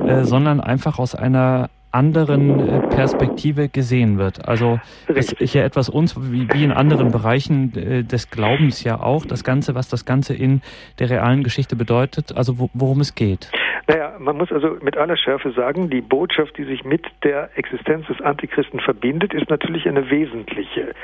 [0.06, 4.48] äh, sondern einfach aus einer anderen äh, Perspektive gesehen wird.
[4.48, 9.00] Also das ist ja etwas uns, wie, wie in anderen Bereichen äh, des Glaubens ja
[9.00, 10.62] auch, das Ganze, was das Ganze in
[10.98, 13.50] der realen Geschichte bedeutet, also worum es geht.
[13.86, 18.06] Naja, man muss also mit aller Schärfe sagen, die Botschaft, die sich mit der Existenz
[18.06, 20.94] des Antichristen verbindet, ist natürlich eine wesentliche.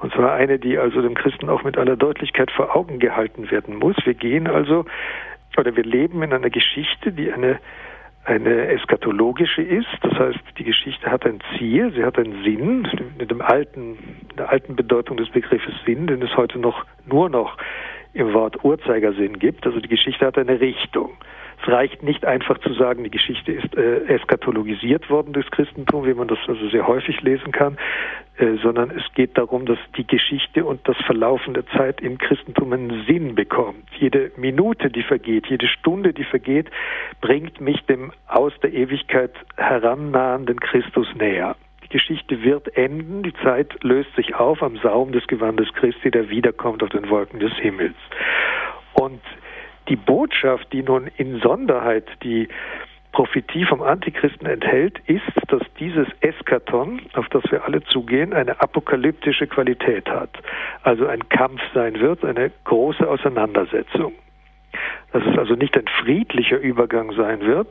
[0.00, 3.76] Und zwar eine, die also dem Christen auch mit aller Deutlichkeit vor Augen gehalten werden
[3.76, 3.96] muss.
[4.04, 4.84] Wir gehen also,
[5.56, 7.60] oder wir leben in einer Geschichte, die eine
[8.24, 9.88] eine eskatologische ist.
[10.02, 13.98] Das heißt, die Geschichte hat ein Ziel, sie hat einen Sinn, mit dem alten,
[14.38, 17.56] der alten Bedeutung des Begriffes Sinn, den es heute noch nur noch
[18.14, 19.66] im Wort Uhrzeigersinn gibt.
[19.66, 21.10] Also die Geschichte hat eine Richtung.
[21.62, 26.14] Es reicht nicht einfach zu sagen, die Geschichte ist äh, eskatologisiert worden durchs Christentum, wie
[26.14, 27.78] man das also sehr häufig lesen kann,
[28.38, 32.72] äh, sondern es geht darum, dass die Geschichte und das Verlaufen der Zeit im Christentum
[32.72, 33.88] einen Sinn bekommt.
[33.98, 36.68] Jede Minute, die vergeht, jede Stunde, die vergeht,
[37.20, 41.54] bringt mich dem aus der Ewigkeit herannahenden Christus näher.
[41.84, 46.28] Die Geschichte wird enden, die Zeit löst sich auf am Saum des Gewandes Christi, der
[46.28, 47.96] wiederkommt auf den Wolken des Himmels.
[48.94, 49.20] Und
[49.88, 52.48] die Botschaft, die nun in Sonderheit die
[53.12, 59.46] Prophetie vom Antichristen enthält, ist, dass dieses Eskaton, auf das wir alle zugehen, eine apokalyptische
[59.46, 60.30] Qualität hat.
[60.82, 64.14] Also ein Kampf sein wird, eine große Auseinandersetzung.
[65.12, 67.70] Dass es also nicht ein friedlicher Übergang sein wird,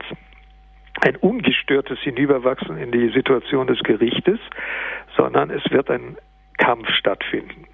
[1.00, 4.38] ein ungestörtes Hinüberwachsen in die Situation des Gerichtes,
[5.16, 6.16] sondern es wird ein
[6.58, 7.66] Kampf stattfinden.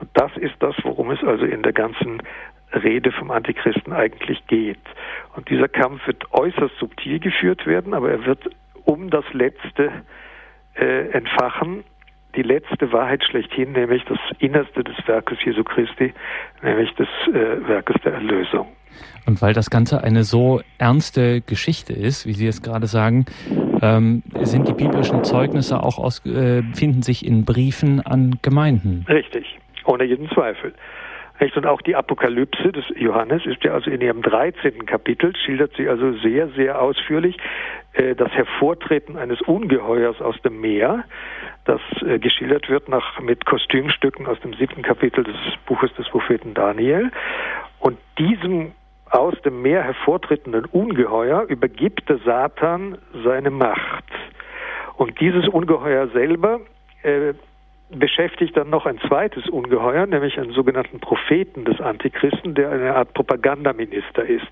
[0.00, 2.20] Und das ist das, worum es also in der ganzen
[2.82, 4.80] Rede vom Antichristen eigentlich geht.
[5.36, 8.50] Und dieser Kampf wird äußerst subtil geführt werden, aber er wird
[8.84, 9.90] um das Letzte
[10.74, 11.84] äh, entfachen,
[12.36, 16.12] die letzte Wahrheit schlechthin, nämlich das Innerste des Werkes Jesu Christi,
[16.62, 18.68] nämlich des äh, Werkes der Erlösung.
[19.26, 23.26] Und weil das Ganze eine so ernste Geschichte ist, wie Sie es gerade sagen,
[23.82, 29.04] ähm, sind die biblischen Zeugnisse auch aus, äh, finden sich in Briefen an Gemeinden.
[29.08, 30.74] Richtig, ohne jeden Zweifel.
[31.64, 34.84] Und auch die Apokalypse des Johannes ist ja also in ihrem 13.
[34.84, 37.36] Kapitel, schildert sie also sehr, sehr ausführlich
[37.94, 41.04] äh, das Hervortreten eines Ungeheuers aus dem Meer,
[41.64, 46.52] das äh, geschildert wird nach, mit Kostümstücken aus dem siebten Kapitel des Buches des Propheten
[46.52, 47.10] Daniel.
[47.78, 48.72] Und diesem
[49.10, 54.04] aus dem Meer hervortretenden Ungeheuer übergibt der Satan seine Macht.
[54.96, 56.60] Und dieses Ungeheuer selber
[57.02, 57.32] äh,
[57.98, 63.14] beschäftigt dann noch ein zweites Ungeheuer, nämlich einen sogenannten Propheten des Antichristen, der eine Art
[63.14, 64.46] Propagandaminister ist,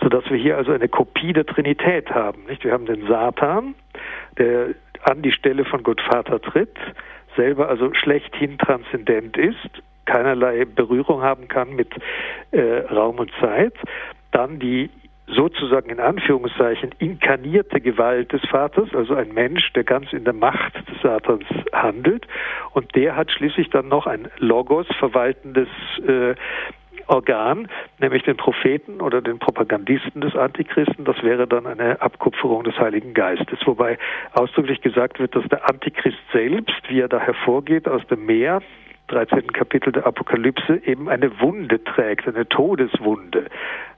[0.00, 2.44] sodass wir hier also eine Kopie der Trinität haben.
[2.46, 2.64] Nicht?
[2.64, 3.74] Wir haben den Satan,
[4.38, 6.76] der an die Stelle von Gott Vater tritt,
[7.36, 11.92] selber also schlechthin transzendent ist, keinerlei Berührung haben kann mit
[12.50, 13.74] äh, Raum und Zeit.
[14.32, 14.90] Dann die
[15.30, 20.74] sozusagen in Anführungszeichen inkarnierte Gewalt des Vaters, also ein Mensch, der ganz in der Macht
[20.88, 22.26] des Satans handelt.
[22.72, 25.68] Und der hat schließlich dann noch ein Logos verwaltendes
[26.06, 26.34] äh,
[27.08, 31.04] Organ, nämlich den Propheten oder den Propagandisten des Antichristen.
[31.04, 33.58] Das wäre dann eine Abkupferung des Heiligen Geistes.
[33.64, 33.98] Wobei
[34.32, 38.60] ausdrücklich gesagt wird, dass der Antichrist selbst, wie er da hervorgeht aus dem Meer,
[39.08, 39.52] 13.
[39.52, 43.46] Kapitel der Apokalypse eben eine Wunde trägt, eine Todeswunde.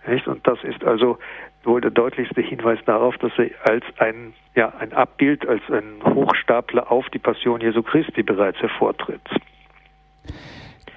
[0.06, 0.26] Nicht?
[0.26, 1.18] Und das ist also
[1.64, 6.90] wohl der deutlichste Hinweis darauf, dass er als ein, ja, ein Abbild, als ein Hochstapler
[6.90, 9.22] auf die Passion Jesu Christi bereits hervortritt.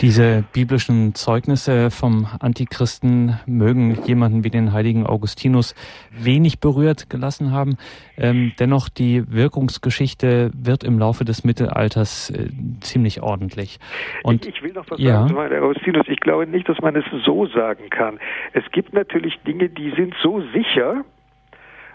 [0.02, 5.76] Diese biblischen Zeugnisse vom Antichristen mögen jemanden wie den heiligen Augustinus
[6.12, 7.78] wenig berührt gelassen haben.
[8.18, 12.50] Ähm, dennoch die Wirkungsgeschichte wird im Laufe des Mittelalters äh,
[12.82, 13.80] ziemlich ordentlich.
[14.24, 15.28] Und ich, ich will noch was ja.
[15.28, 16.06] sagen zu Augustinus.
[16.08, 18.20] Ich glaube nicht, dass man es so sagen kann.
[18.54, 21.04] Es gibt natürlich Dinge, die sind so sicher,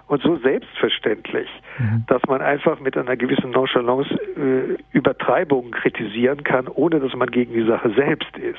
[0.09, 2.05] und so selbstverständlich, mhm.
[2.09, 7.53] dass man einfach mit einer gewissen Nonchalance äh, Übertreibungen kritisieren kann, ohne dass man gegen
[7.53, 8.59] die Sache selbst ist.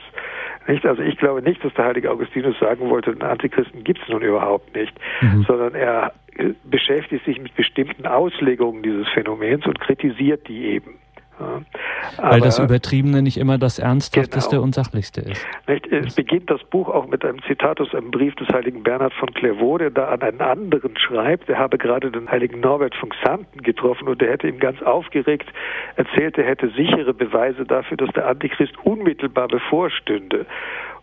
[0.67, 0.85] Nicht?
[0.85, 4.21] Also ich glaube nicht, dass der heilige Augustinus sagen wollte, den Antichristen gibt es nun
[4.21, 5.43] überhaupt nicht, mhm.
[5.47, 10.95] sondern er äh, beschäftigt sich mit bestimmten Auslegungen dieses Phänomens und kritisiert die eben.
[11.39, 14.63] Aber, Weil das Übertriebene nicht immer das Ernsthafteste genau.
[14.63, 15.45] und Sachlichste ist.
[15.67, 15.87] Nicht?
[15.91, 19.33] Es beginnt das Buch auch mit einem Zitat aus einem Brief des heiligen Bernhard von
[19.33, 21.49] Clairvaux, der da an einen anderen schreibt.
[21.49, 25.49] Er habe gerade den heiligen Norbert von Xanten getroffen und der hätte ihm ganz aufgeregt
[25.95, 30.45] erzählt, er hätte sichere Beweise dafür, dass der Antichrist unmittelbar bevorstünde.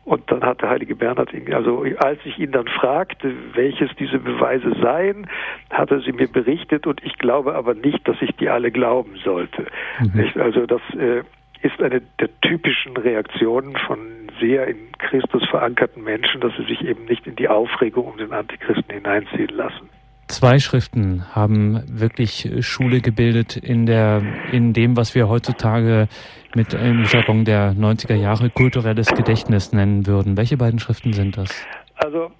[0.06, 4.20] Und dann hat der heilige Bernhard ihn, also als ich ihn dann fragte, welches diese
[4.20, 5.26] Beweise seien,
[5.70, 9.16] hat er sie mir berichtet und ich glaube aber nicht, dass ich die alle glauben
[9.24, 9.66] sollte.
[9.98, 10.30] Mhm.
[10.36, 11.24] Also das äh,
[11.62, 13.98] ist eine der typischen Reaktionen von
[14.38, 18.32] sehr in Christus verankerten Menschen, dass sie sich eben nicht in die Aufregung um den
[18.32, 19.88] Antichristen hineinziehen lassen.
[20.28, 26.08] Zwei Schriften haben wirklich Schule gebildet in der, in dem, was wir heutzutage
[26.54, 30.36] mit im Jargon der 90er Jahre kulturelles Gedächtnis nennen würden.
[30.36, 31.66] Welche beiden Schriften sind das?
[31.96, 32.30] Also,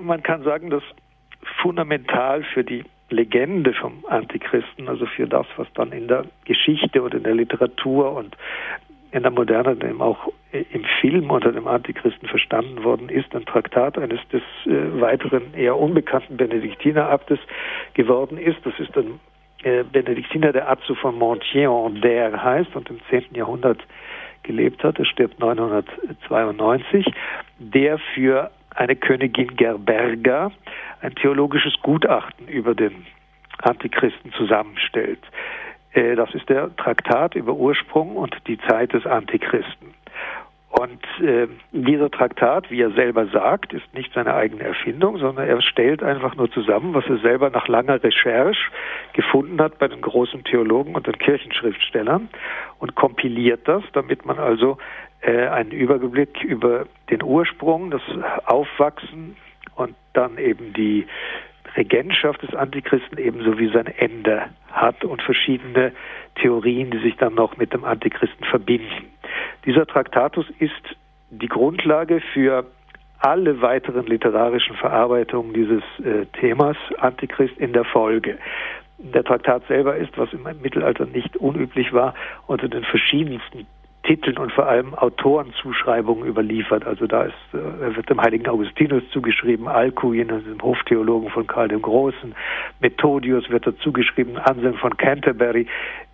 [0.00, 0.82] man kann sagen, dass
[1.62, 7.16] fundamental für die Legende vom Antichristen, also für das, was dann in der Geschichte oder
[7.16, 8.36] in der Literatur und
[9.14, 13.96] in der Moderne eben auch im Film unter dem Antichristen verstanden worden ist, ein Traktat
[13.96, 17.38] eines des äh, weiteren eher unbekannten Benediktinerabtes
[17.94, 18.58] geworden ist.
[18.64, 19.20] Das ist ein
[19.62, 23.26] äh, Benediktiner, der Azzo von Montien der heißt und im 10.
[23.34, 23.78] Jahrhundert
[24.42, 24.98] gelebt hat.
[24.98, 27.06] Er stirbt 992,
[27.60, 30.50] der für eine Königin Gerberga
[31.02, 33.06] ein theologisches Gutachten über den
[33.58, 35.20] Antichristen zusammenstellt.
[35.94, 39.94] Äh, das ist der Traktat über Ursprung und die Zeit des Antichristen.
[40.76, 45.62] Und äh, dieser Traktat, wie er selber sagt, ist nicht seine eigene Erfindung, sondern er
[45.62, 48.72] stellt einfach nur zusammen, was er selber nach langer Recherche
[49.12, 52.28] gefunden hat bei den großen Theologen und den Kirchenschriftstellern
[52.80, 54.78] und kompiliert das, damit man also
[55.20, 58.02] äh, einen Überblick über den Ursprung, das
[58.46, 59.36] Aufwachsen
[59.76, 61.06] und dann eben die
[61.76, 65.92] Regentschaft des Antichristen ebenso wie sein Ende hat und verschiedene
[66.36, 69.10] Theorien, die sich dann noch mit dem Antichristen verbinden.
[69.64, 70.96] Dieser Traktatus ist
[71.30, 72.66] die Grundlage für
[73.18, 78.38] alle weiteren literarischen Verarbeitungen dieses äh, Themas Antichrist in der Folge.
[78.98, 82.14] Der Traktat selber ist, was im Mittelalter nicht unüblich war,
[82.46, 83.66] unter den verschiedensten
[84.04, 86.86] Titeln und vor allem Autorenzuschreibungen überliefert.
[86.86, 91.82] Also da ist, äh, wird dem heiligen Augustinus zugeschrieben, Alcuin, dem Hoftheologen von Karl dem
[91.82, 92.34] Großen,
[92.80, 95.66] Methodius wird dazu geschrieben, Anselm von Canterbury.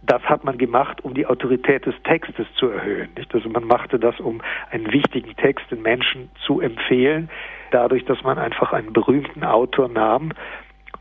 [0.03, 3.11] Das hat man gemacht, um die Autorität des Textes zu erhöhen.
[3.17, 3.35] Nicht?
[3.35, 7.29] Also man machte das, um einen wichtigen Text den Menschen zu empfehlen,
[7.71, 10.31] dadurch, dass man einfach einen berühmten Autor nahm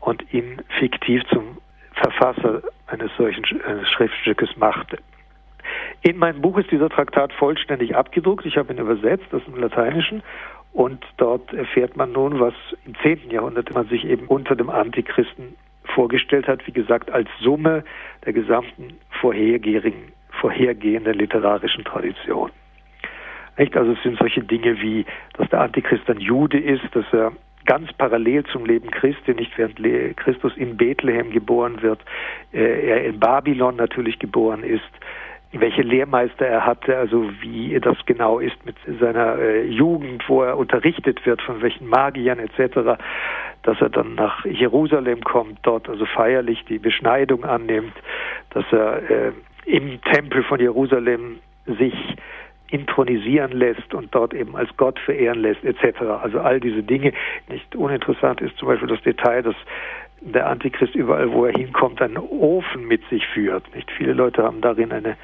[0.00, 1.58] und ihn fiktiv zum
[1.94, 4.98] Verfasser eines solchen Schriftstückes machte.
[6.02, 8.46] In meinem Buch ist dieser Traktat vollständig abgedruckt.
[8.46, 10.22] Ich habe ihn übersetzt aus dem Lateinischen.
[10.72, 12.54] Und dort erfährt man nun, was
[12.86, 13.30] im 10.
[13.30, 15.56] Jahrhundert man sich eben unter dem Antichristen
[15.94, 17.84] vorgestellt hat, wie gesagt, als Summe
[18.24, 22.50] der gesamten vorhergehenden, vorhergehenden literarischen Tradition.
[23.58, 23.76] Nicht?
[23.76, 25.04] Also es sind solche Dinge wie,
[25.36, 27.32] dass der Antichrist ein Jude ist, dass er
[27.66, 29.76] ganz parallel zum Leben Christi, nicht während
[30.16, 32.00] Christus in Bethlehem geboren wird,
[32.52, 34.90] äh, er in Babylon natürlich geboren ist,
[35.52, 40.56] welche Lehrmeister er hatte, also wie das genau ist mit seiner äh, Jugend, wo er
[40.56, 43.00] unterrichtet wird, von welchen Magiern etc.,
[43.62, 47.94] dass er dann nach Jerusalem kommt, dort also feierlich die Beschneidung annimmt,
[48.50, 49.32] dass er äh,
[49.64, 51.94] im Tempel von Jerusalem sich
[52.68, 56.02] intronisieren lässt und dort eben als Gott verehren lässt, etc.
[56.22, 57.12] Also all diese Dinge.
[57.48, 59.56] Nicht uninteressant ist zum Beispiel das Detail, dass
[60.20, 63.74] der Antichrist überall, wo er hinkommt, einen Ofen mit sich führt.
[63.74, 65.16] Nicht viele Leute haben darin eine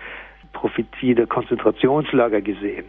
[0.52, 2.86] Prophetie der Konzentrationslager gesehen.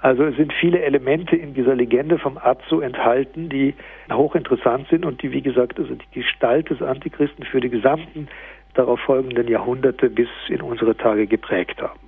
[0.00, 3.74] Also es sind viele Elemente in dieser Legende vom Azu enthalten, die
[4.12, 8.28] hochinteressant sind und die, wie gesagt, also die Gestalt des Antichristen für die gesamten
[8.74, 12.05] darauf folgenden Jahrhunderte bis in unsere Tage geprägt haben.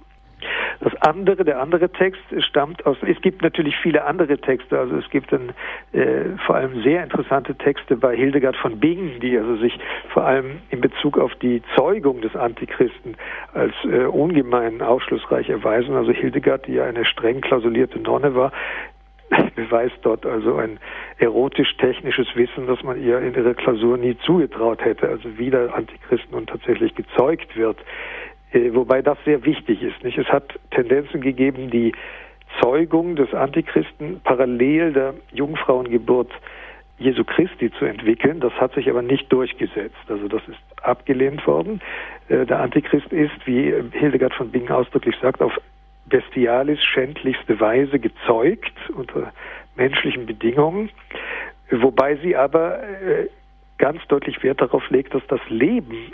[0.81, 5.09] Das andere, der andere Text stammt aus, es gibt natürlich viele andere Texte, also es
[5.11, 5.51] gibt dann
[5.93, 9.78] äh, vor allem sehr interessante Texte bei Hildegard von Bingen, die also sich
[10.11, 13.16] vor allem in Bezug auf die Zeugung des Antichristen
[13.55, 15.95] als äh, ungemein aufschlussreich erweisen.
[15.95, 18.53] Also Hildegard, die ja eine streng klausulierte Nonne war,
[19.57, 20.78] beweist dort also ein
[21.18, 26.30] erotisch-technisches Wissen, das man ihr in ihrer Klausur nie zugetraut hätte, also wie der Antichrist
[26.30, 27.78] nun tatsächlich gezeugt wird.
[28.53, 30.03] Äh, wobei das sehr wichtig ist.
[30.03, 30.18] Nicht?
[30.18, 31.92] Es hat Tendenzen gegeben, die
[32.61, 36.30] Zeugung des Antichristen parallel der Jungfrauengeburt
[36.99, 38.40] Jesu Christi zu entwickeln.
[38.40, 39.96] Das hat sich aber nicht durchgesetzt.
[40.09, 41.80] Also das ist abgelehnt worden.
[42.28, 45.53] Äh, der Antichrist ist, wie Hildegard von Bingen ausdrücklich sagt, auf
[46.07, 49.32] bestialisch schändlichste Weise gezeugt unter
[49.76, 50.90] menschlichen Bedingungen,
[51.70, 53.28] wobei sie aber äh,
[53.76, 56.12] ganz deutlich Wert darauf legt, dass das Leben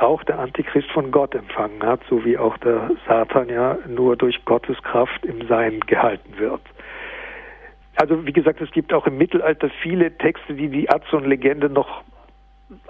[0.00, 4.44] auch der Antichrist von Gott empfangen hat, so wie auch der Satan ja nur durch
[4.44, 6.62] Gottes Kraft im Sein gehalten wird.
[7.96, 12.02] Also wie gesagt, es gibt auch im Mittelalter viele Texte, die die Azon-Legende noch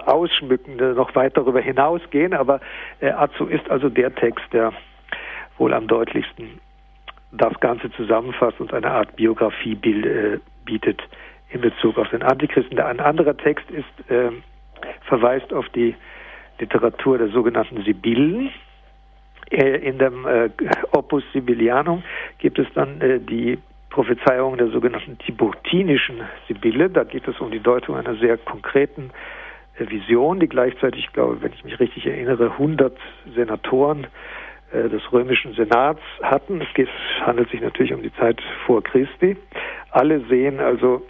[0.05, 2.61] ausschmücken, noch weit darüber hinausgehen, aber
[2.99, 3.11] äh,
[3.49, 4.71] ist also der Text, der
[5.57, 6.59] wohl am deutlichsten
[7.31, 11.01] das Ganze zusammenfasst und eine Art Biografie äh, bietet
[11.49, 12.79] in Bezug auf den Antichristen.
[12.79, 14.31] Ein anderer Text ist, äh,
[15.07, 15.95] verweist auf die
[16.61, 18.51] Literatur der sogenannten Sibyllen.
[19.49, 20.49] Äh, in dem äh,
[20.91, 22.03] Opus Sibylianum
[22.37, 23.57] gibt es dann äh, die
[23.89, 26.89] Prophezeiung der sogenannten Tiburtinischen Sibylle.
[26.89, 29.11] Da geht es um die Deutung einer sehr konkreten
[29.77, 32.95] Vision, die gleichzeitig, ich glaube, wenn ich mich richtig erinnere, 100
[33.35, 34.07] Senatoren
[34.71, 36.61] des römischen Senats hatten.
[36.61, 36.87] Es
[37.21, 39.35] handelt sich natürlich um die Zeit vor Christi.
[39.89, 41.01] Alle sehen also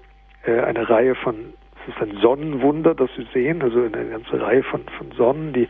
[0.46, 1.54] eine Reihe von,
[1.88, 5.68] es ist ein Sonnenwunder, das sie sehen, also eine ganze Reihe von, von Sonnen, die,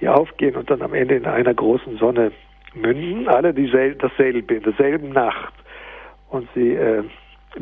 [0.00, 2.32] die aufgehen und dann am Ende in einer großen Sonne
[2.74, 3.28] münden.
[3.28, 5.54] Alle diesel, dasselbe, in derselben Nacht.
[6.30, 7.02] Und sie äh,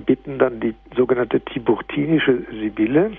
[0.06, 3.12] bitten dann die sogenannte Tiburtinische Sibylle,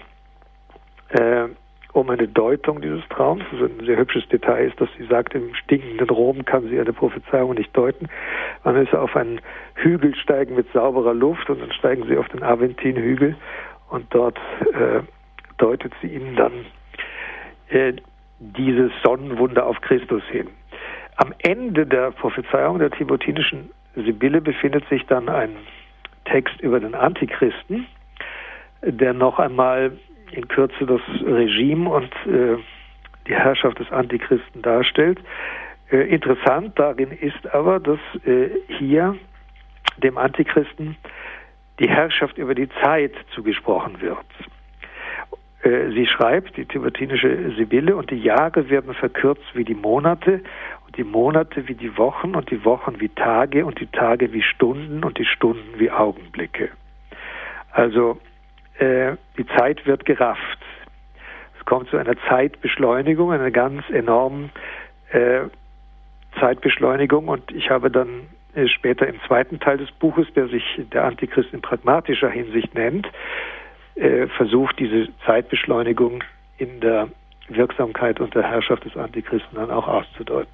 [1.09, 1.47] äh,
[1.93, 3.43] um eine Deutung dieses Traums.
[3.51, 6.93] Also ein sehr hübsches Detail ist, dass sie sagt, im stinkenden Rom kann sie eine
[6.93, 8.07] Prophezeiung nicht deuten.
[8.63, 9.41] Man müsse auf einen
[9.75, 13.35] Hügel steigen mit sauberer Luft und dann steigen sie auf den Aventin-Hügel
[13.91, 14.39] und dort
[14.73, 15.01] äh,
[15.57, 16.65] deutet sie ihnen dann
[17.69, 17.93] äh,
[18.39, 20.47] dieses Sonnenwunder auf Christus hin.
[21.17, 25.55] Am Ende der Prophezeiung der timotinischen Sibylle befindet sich dann ein
[26.25, 27.85] Text über den Antichristen,
[28.81, 29.91] der noch einmal
[30.31, 32.57] in Kürze das Regime und äh,
[33.27, 35.19] die Herrschaft des Antichristen darstellt.
[35.91, 39.15] Äh, interessant darin ist aber, dass äh, hier
[39.97, 40.95] dem Antichristen
[41.81, 44.17] die Herrschaft über die Zeit zugesprochen wird.
[45.63, 50.41] Äh, sie schreibt, die tibertinische Sibylle, und die Jahre werden verkürzt wie die Monate,
[50.85, 54.43] und die Monate wie die Wochen, und die Wochen wie Tage, und die Tage wie
[54.43, 56.69] Stunden, und die Stunden wie Augenblicke.
[57.71, 58.19] Also
[58.77, 60.59] äh, die Zeit wird gerafft.
[61.59, 64.51] Es kommt zu einer Zeitbeschleunigung, einer ganz enormen
[65.11, 65.41] äh,
[66.39, 68.27] Zeitbeschleunigung und ich habe dann
[68.67, 73.07] später im zweiten Teil des Buches, der sich der Antichrist in pragmatischer Hinsicht nennt,
[73.95, 76.23] äh, versucht, diese Zeitbeschleunigung
[76.57, 77.07] in der
[77.49, 80.51] Wirksamkeit und der Herrschaft des Antichristen dann auch auszudeuten.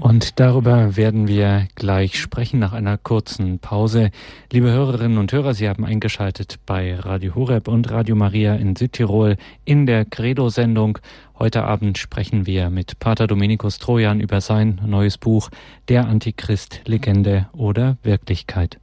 [0.00, 4.10] Und darüber werden wir gleich sprechen nach einer kurzen Pause.
[4.52, 9.36] Liebe Hörerinnen und Hörer, Sie haben eingeschaltet bei Radio Horeb und Radio Maria in Südtirol
[9.64, 10.98] in der Credo-Sendung.
[11.40, 15.50] Heute Abend sprechen wir mit Pater Dominikus Trojan über sein neues Buch
[15.86, 18.80] Der Antichrist, Legende oder Wirklichkeit.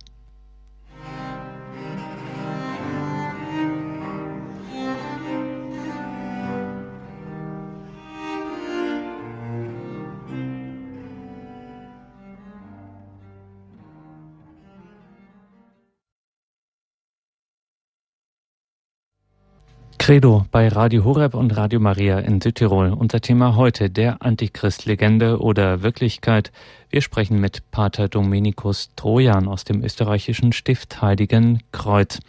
[20.05, 22.93] Credo bei Radio Horeb und Radio Maria in Südtirol.
[22.93, 26.51] Unser Thema heute der Antichrist Legende oder Wirklichkeit.
[26.91, 32.19] Wir sprechen mit Pater Dominikus Trojan aus dem österreichischen Stift Heiligen Kreuz.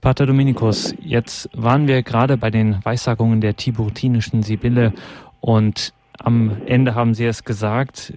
[0.00, 4.92] Pater Dominikus, jetzt waren wir gerade bei den Weissagungen der tiburtinischen Sibylle
[5.40, 8.14] und am Ende haben Sie es gesagt,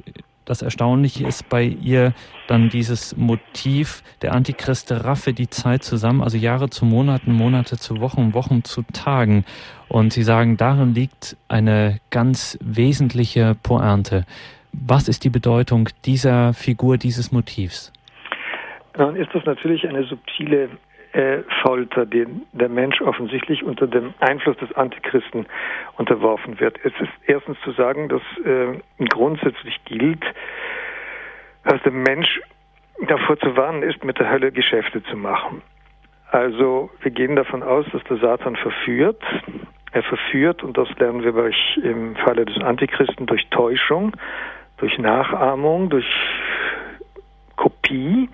[0.49, 2.13] das Erstaunliche ist bei ihr
[2.47, 8.01] dann dieses Motiv, der Antichrist raffe die Zeit zusammen, also Jahre zu Monaten, Monate zu
[8.01, 9.45] Wochen, Wochen zu Tagen.
[9.89, 14.25] Und sie sagen, darin liegt eine ganz wesentliche Pointe.
[14.71, 17.93] Was ist die Bedeutung dieser Figur, dieses Motivs?
[18.93, 20.69] Dann ist das natürlich eine subtile
[21.13, 25.47] äh, Folter, den der Mensch offensichtlich unter dem Einfluss des Antichristen
[25.97, 26.77] unterworfen wird.
[26.83, 30.23] Es ist erstens zu sagen, dass äh, grundsätzlich gilt,
[31.63, 32.41] dass der Mensch
[33.07, 35.61] davor zu warnen ist, mit der Hölle Geschäfte zu machen.
[36.31, 39.21] Also wir gehen davon aus, dass der Satan verführt.
[39.91, 41.51] Er verführt, und das lernen wir bei
[41.81, 44.15] im Falle des Antichristen, durch Täuschung,
[44.77, 46.05] durch Nachahmung, durch
[47.55, 48.29] Kopie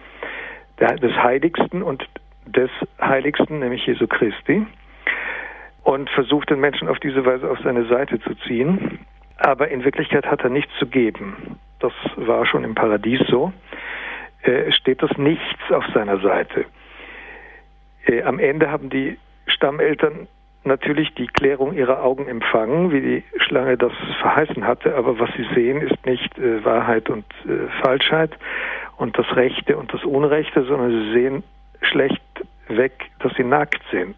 [0.78, 2.05] des Heiligsten und
[2.45, 2.69] des
[3.01, 4.65] Heiligsten, nämlich Jesu Christi,
[5.83, 8.99] und versucht den Menschen auf diese Weise auf seine Seite zu ziehen.
[9.37, 11.59] Aber in Wirklichkeit hat er nichts zu geben.
[11.79, 13.51] Das war schon im Paradies so.
[14.43, 16.65] Äh, steht das Nichts auf seiner Seite.
[18.05, 19.17] Äh, am Ende haben die
[19.47, 20.27] Stammeltern
[20.63, 25.47] natürlich die Klärung ihrer Augen empfangen, wie die Schlange das verheißen hatte, aber was sie
[25.53, 28.31] sehen, ist nicht äh, Wahrheit und äh, Falschheit
[28.97, 31.43] und das Rechte und das Unrechte, sondern sie sehen
[31.81, 32.21] schlecht
[32.68, 34.16] weg, dass sie nackt sind.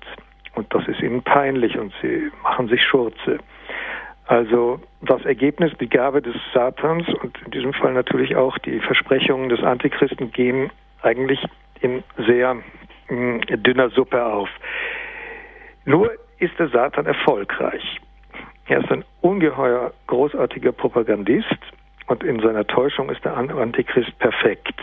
[0.55, 3.37] Und das ist ihnen peinlich und sie machen sich Schurze.
[4.25, 9.49] Also das Ergebnis, die Gabe des Satans und in diesem Fall natürlich auch die Versprechungen
[9.49, 10.69] des Antichristen gehen
[11.01, 11.39] eigentlich
[11.81, 12.63] in sehr mh,
[13.07, 14.49] hm, dünner Suppe auf.
[15.85, 17.99] Nur ist der Satan erfolgreich.
[18.67, 21.57] Er ist ein ungeheuer großartiger Propagandist
[22.07, 24.75] und in seiner Täuschung ist der Antichrist perfekt.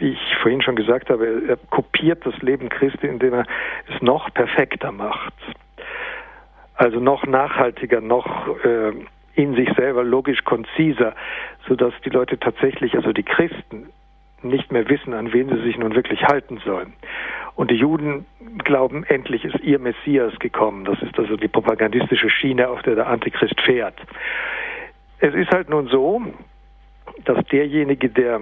[0.00, 3.44] Wie ich vorhin schon gesagt habe, er kopiert das Leben Christi, indem er
[3.86, 5.34] es noch perfekter macht.
[6.74, 8.92] Also noch nachhaltiger, noch äh,
[9.34, 11.14] in sich selber logisch konziser,
[11.68, 13.90] sodass die Leute tatsächlich, also die Christen,
[14.42, 16.94] nicht mehr wissen, an wen sie sich nun wirklich halten sollen.
[17.54, 18.24] Und die Juden
[18.64, 20.86] glauben, endlich ist ihr Messias gekommen.
[20.86, 23.96] Das ist also die propagandistische Schiene, auf der der Antichrist fährt.
[25.18, 26.22] Es ist halt nun so,
[27.26, 28.40] dass derjenige, der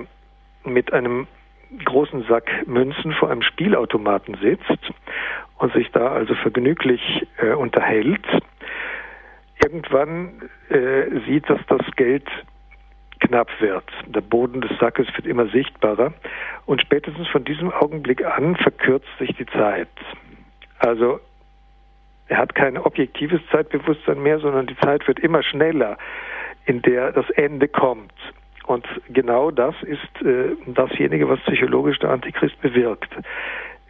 [0.62, 1.26] mit einem
[1.84, 4.92] großen Sack Münzen vor einem Spielautomaten sitzt
[5.58, 8.24] und sich da also vergnüglich äh, unterhält,
[9.62, 12.26] irgendwann äh, sieht, dass das Geld
[13.20, 13.84] knapp wird.
[14.06, 16.12] Der Boden des Sackes wird immer sichtbarer
[16.66, 19.88] und spätestens von diesem Augenblick an verkürzt sich die Zeit.
[20.78, 21.20] Also
[22.28, 25.96] er hat kein objektives Zeitbewusstsein mehr, sondern die Zeit wird immer schneller,
[26.66, 28.12] in der das Ende kommt.
[28.68, 33.08] Und genau das ist äh, dasjenige, was psychologisch der Antichrist bewirkt.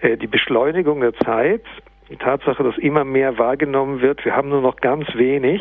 [0.01, 1.65] Äh, die Beschleunigung der Zeit,
[2.09, 5.61] die Tatsache, dass immer mehr wahrgenommen wird, wir haben nur noch ganz wenig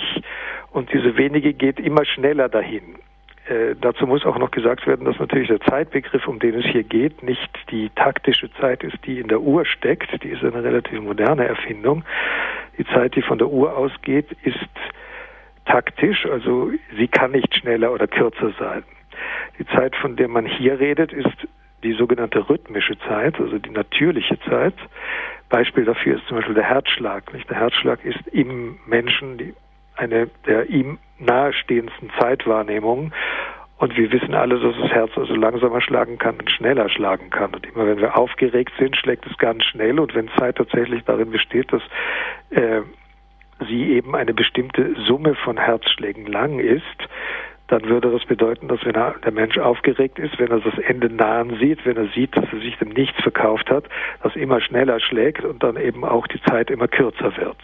[0.71, 2.97] und diese wenige geht immer schneller dahin.
[3.47, 6.83] Äh, dazu muss auch noch gesagt werden, dass natürlich der Zeitbegriff, um den es hier
[6.83, 10.23] geht, nicht die taktische Zeit ist, die in der Uhr steckt.
[10.23, 12.03] Die ist eine relativ moderne Erfindung.
[12.77, 14.59] Die Zeit, die von der Uhr ausgeht, ist
[15.65, 18.83] taktisch, also sie kann nicht schneller oder kürzer sein.
[19.59, 21.47] Die Zeit, von der man hier redet, ist
[21.83, 24.73] die sogenannte rhythmische Zeit, also die natürliche Zeit.
[25.49, 27.33] Beispiel dafür ist zum Beispiel der Herzschlag.
[27.33, 27.49] Nicht?
[27.49, 29.53] Der Herzschlag ist im Menschen die,
[29.95, 33.13] eine der ihm nahestehendsten Zeitwahrnehmungen.
[33.77, 37.53] Und wir wissen alle, dass das Herz also langsamer schlagen kann und schneller schlagen kann.
[37.53, 39.99] Und immer wenn wir aufgeregt sind, schlägt es ganz schnell.
[39.99, 41.83] Und wenn Zeit tatsächlich darin besteht, dass
[42.49, 42.81] äh,
[43.67, 46.83] sie eben eine bestimmte Summe von Herzschlägen lang ist,
[47.67, 51.09] dann würde das bedeuten, dass wenn er, der Mensch aufgeregt ist, wenn er das Ende
[51.09, 53.85] nahen sieht, wenn er sieht, dass er sich dem Nichts verkauft hat,
[54.23, 57.57] das immer schneller schlägt und dann eben auch die Zeit immer kürzer wird.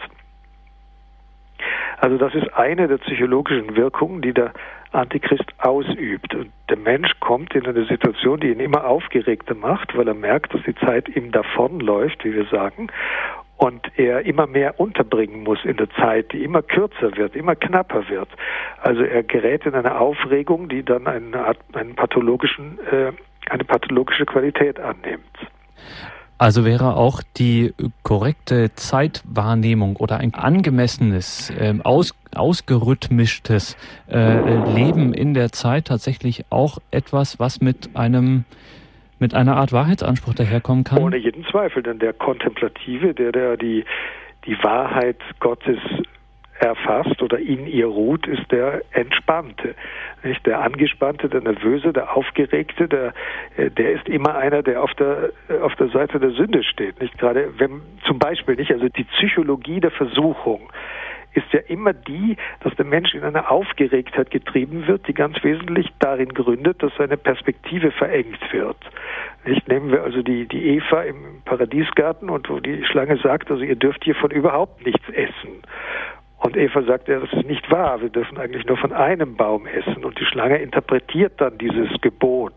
[1.98, 4.52] Also das ist eine der psychologischen Wirkungen, die der
[4.92, 6.34] Antichrist ausübt.
[6.34, 10.52] Und der Mensch kommt in eine Situation, die ihn immer aufgeregter macht, weil er merkt,
[10.52, 12.88] dass die Zeit ihm davonläuft, wie wir sagen,
[13.64, 18.06] und er immer mehr unterbringen muss in der Zeit, die immer kürzer wird, immer knapper
[18.10, 18.28] wird.
[18.82, 23.12] Also er gerät in eine Aufregung, die dann eine Art, einen pathologischen, äh,
[23.48, 25.24] eine pathologische Qualität annimmt.
[26.36, 33.78] Also wäre auch die korrekte Zeitwahrnehmung oder ein angemessenes, äh, aus, ausgerhythmischtes
[34.10, 38.44] äh, Leben in der Zeit tatsächlich auch etwas, was mit einem
[39.24, 40.98] mit einer Art Wahrheitsanspruch daherkommen kann?
[40.98, 43.86] Ohne jeden Zweifel, denn der Kontemplative, der, der die,
[44.44, 45.78] die Wahrheit Gottes
[46.58, 49.74] erfasst oder in ihr ruht, ist der Entspannte.
[50.22, 50.44] Nicht?
[50.44, 53.14] Der Angespannte, der Nervöse, der Aufgeregte, der,
[53.56, 55.30] äh, der ist immer einer, der auf der,
[55.62, 57.00] auf der Seite der Sünde steht.
[57.00, 60.70] Nicht gerade, wenn, zum Beispiel nicht, also die Psychologie der Versuchung
[61.34, 65.92] ist ja immer die, dass der Mensch in eine Aufgeregtheit getrieben wird, die ganz wesentlich
[65.98, 68.78] darin gründet, dass seine Perspektive verengt wird.
[69.44, 73.62] Nicht nehmen wir also die, die Eva im Paradiesgarten und wo die Schlange sagt, also
[73.62, 75.62] ihr dürft hiervon überhaupt nichts essen.
[76.38, 79.66] Und Eva sagt, ja, das ist nicht wahr, wir dürfen eigentlich nur von einem Baum
[79.66, 80.04] essen.
[80.04, 82.52] Und die Schlange interpretiert dann dieses Gebot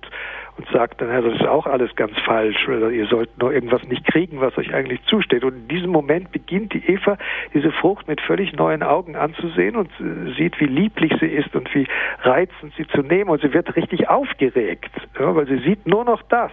[0.58, 3.84] und sagt dann, ja, das ist auch alles ganz falsch oder ihr sollt nur irgendwas
[3.84, 5.43] nicht kriegen, was euch eigentlich zusteht.
[5.43, 7.18] Und in diesem Moment beginnt die Eva
[7.53, 9.89] diese Frucht mit völlig neuen Augen anzusehen und
[10.38, 11.88] sieht, wie lieblich sie ist und wie
[12.22, 16.22] reizend sie zu nehmen und sie wird richtig aufgeregt, ja, weil sie sieht nur noch
[16.24, 16.51] das.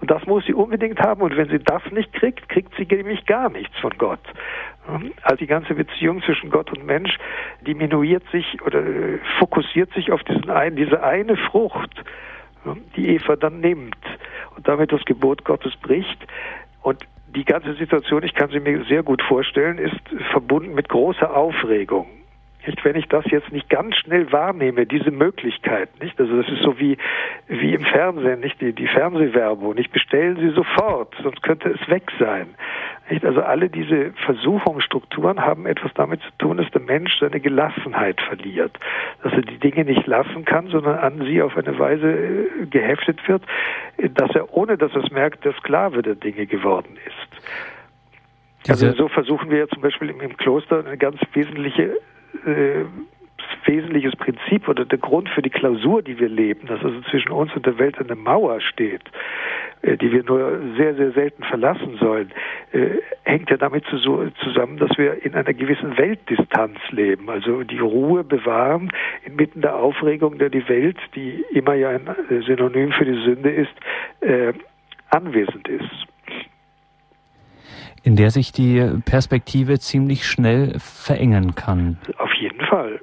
[0.00, 1.20] Und das muss sie unbedingt haben.
[1.20, 4.20] Und wenn sie das nicht kriegt, kriegt sie nämlich gar nichts von Gott.
[5.22, 7.18] Also die ganze Beziehung zwischen Gott und Mensch
[7.66, 8.82] diminuiert sich oder
[9.38, 12.02] fokussiert sich auf diesen einen, diese eine Frucht,
[12.96, 13.96] die Eva dann nimmt
[14.56, 16.18] und damit das Gebot Gottes bricht.
[16.82, 20.00] Und die ganze Situation, ich kann sie mir sehr gut vorstellen, ist
[20.30, 22.19] verbunden mit großer Aufregung.
[22.66, 26.20] Nicht, wenn ich das jetzt nicht ganz schnell wahrnehme, diese Möglichkeit, nicht?
[26.20, 26.98] Also das ist so wie,
[27.48, 28.60] wie im Fernsehen, nicht?
[28.60, 29.92] Die, die Fernsehwerbung, nicht?
[29.92, 32.48] Bestellen Sie sofort, sonst könnte es weg sein.
[33.08, 33.24] Nicht?
[33.24, 38.78] Also alle diese Versuchungsstrukturen haben etwas damit zu tun, dass der Mensch seine Gelassenheit verliert.
[39.22, 43.26] Dass er die Dinge nicht lassen kann, sondern an sie auf eine Weise äh, geheftet
[43.26, 43.42] wird,
[43.96, 48.70] dass er, ohne dass er es merkt, der Sklave der Dinge geworden ist.
[48.70, 51.96] also so versuchen wir ja zum Beispiel im Kloster eine ganz wesentliche
[52.46, 52.84] äh,
[53.66, 57.54] wesentliches Prinzip oder der Grund für die Klausur, die wir leben, dass also zwischen uns
[57.54, 59.02] und der Welt eine Mauer steht,
[59.82, 62.30] äh, die wir nur sehr, sehr selten verlassen sollen,
[62.72, 68.24] äh, hängt ja damit zusammen, dass wir in einer gewissen Weltdistanz leben, also die Ruhe
[68.24, 68.90] bewahren
[69.24, 72.08] inmitten der Aufregung, der die Welt, die immer ja ein
[72.46, 73.72] Synonym für die Sünde ist,
[74.20, 74.52] äh,
[75.10, 76.06] anwesend ist
[78.02, 81.98] in der sich die Perspektive ziemlich schnell verengen kann.
[82.18, 83.00] Auf jeden Fall.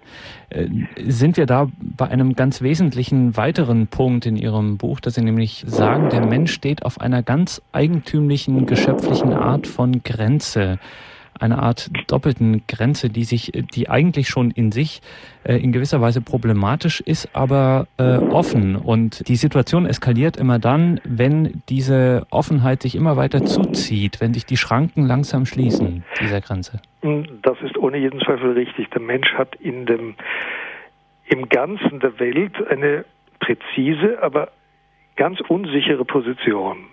[0.50, 0.68] Äh,
[1.04, 5.64] sind wir da bei einem ganz wesentlichen weiteren Punkt in Ihrem Buch, dass Sie nämlich
[5.68, 10.80] sagen, der Mensch steht auf einer ganz eigentümlichen, geschöpflichen Art von Grenze
[11.40, 15.02] eine Art doppelten Grenze, die sich, die eigentlich schon in sich
[15.44, 18.76] äh, in gewisser Weise problematisch ist, aber äh, offen.
[18.76, 24.46] Und die Situation eskaliert immer dann, wenn diese Offenheit sich immer weiter zuzieht, wenn sich
[24.46, 26.82] die Schranken langsam schließen dieser Grenze.
[27.42, 28.90] Das ist ohne jeden Zweifel richtig.
[28.90, 30.16] Der Mensch hat in dem
[31.30, 33.06] im Ganzen der Welt eine
[33.40, 34.50] präzise, aber
[35.16, 36.86] ganz unsichere Position.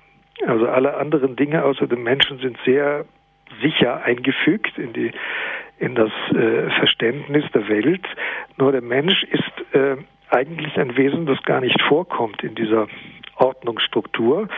[0.46, 3.04] Also alle anderen Dinge außer dem Menschen sind sehr
[3.62, 5.12] sicher eingefügt in die
[5.78, 8.06] in das äh, Verständnis der Welt.
[8.58, 9.96] Nur der Mensch ist äh,
[10.30, 12.86] eigentlich ein Wesen, das gar nicht vorkommt in dieser
[13.36, 14.48] Ordnungsstruktur,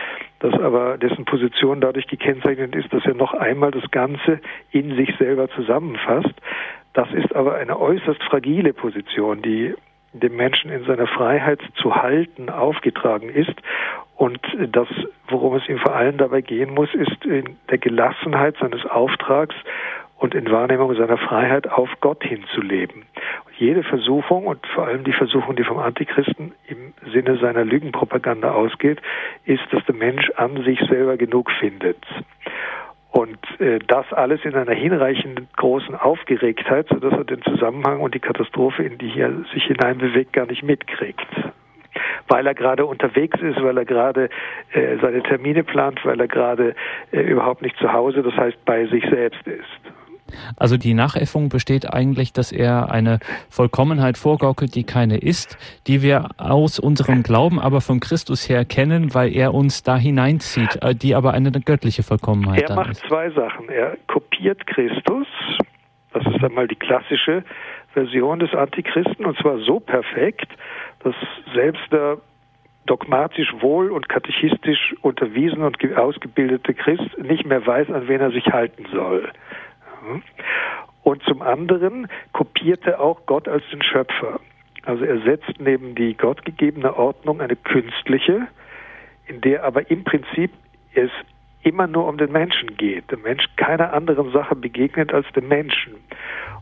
[0.41, 4.41] das aber dessen Position dadurch gekennzeichnet ist, dass er noch einmal das Ganze
[4.71, 6.35] in sich selber zusammenfasst.
[6.93, 9.75] Das ist aber eine äußerst fragile Position, die
[10.21, 13.55] dem Menschen in seiner Freiheit zu halten aufgetragen ist.
[14.17, 14.41] Und
[14.73, 14.89] das,
[15.29, 19.55] worum es ihm vor allem dabei gehen muss, ist in der Gelassenheit seines Auftrags
[20.19, 23.03] und in Wahrnehmung seiner Freiheit auf Gott hinzuleben.
[23.59, 29.01] Jede Versuchung und vor allem die Versuchung, die vom Antichristen im Sinne seiner Lügenpropaganda ausgeht,
[29.45, 31.99] ist, dass der Mensch an sich selber genug findet.
[33.17, 38.21] Und äh, das alles in einer hinreichend großen Aufgeregtheit, sodass er den Zusammenhang und die
[38.21, 41.27] Katastrophe, in die er sich hineinbewegt, gar nicht mitkriegt.
[42.29, 44.29] Weil er gerade unterwegs ist, weil er gerade
[44.75, 46.75] äh, seine Termine plant, weil er gerade
[47.11, 49.96] äh, überhaupt nicht zu Hause, das heißt bei sich selbst ist.
[50.57, 53.21] Also die Nachäffung besteht eigentlich, dass er eine
[53.51, 59.15] Vollkommenheit vorgaukelt, die keine ist, die wir aus unserem Glauben aber von Christus her kennen,
[59.15, 63.07] weil er uns da hineinzieht, äh, die aber eine göttliche Vollkommenheit er macht ist.
[63.07, 63.69] zwei Sachen.
[63.69, 65.27] Er kopiert Christus,
[66.13, 67.45] das ist einmal die klassische
[67.93, 70.49] Version des Antichristen, und zwar so perfekt,
[71.01, 71.15] dass
[71.55, 72.19] selbst der
[72.87, 78.47] dogmatisch wohl und katechistisch unterwiesen und ausgebildete Christ nicht mehr weiß, an wen er sich
[78.47, 79.31] halten soll.
[81.03, 84.41] Und zum anderen kopierte auch Gott als den Schöpfer.
[84.85, 88.49] Also er setzt neben die gottgegebene Ordnung eine künstliche,
[89.27, 90.53] in der aber im Prinzip
[90.95, 91.11] es
[91.67, 93.11] immer nur um den Menschen geht.
[93.11, 95.95] Der Mensch keiner anderen Sache begegnet als dem Menschen.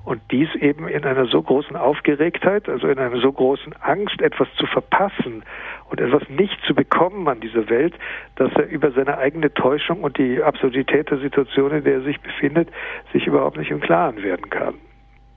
[0.05, 4.49] Und dies eben in einer so großen Aufgeregtheit, also in einer so großen Angst, etwas
[4.57, 5.43] zu verpassen
[5.91, 7.95] und etwas nicht zu bekommen an dieser Welt,
[8.37, 12.21] dass er über seine eigene Täuschung und die Absurdität der Situation, in der er sich
[12.21, 12.71] befindet,
[13.13, 14.75] sich überhaupt nicht im Klaren werden kann.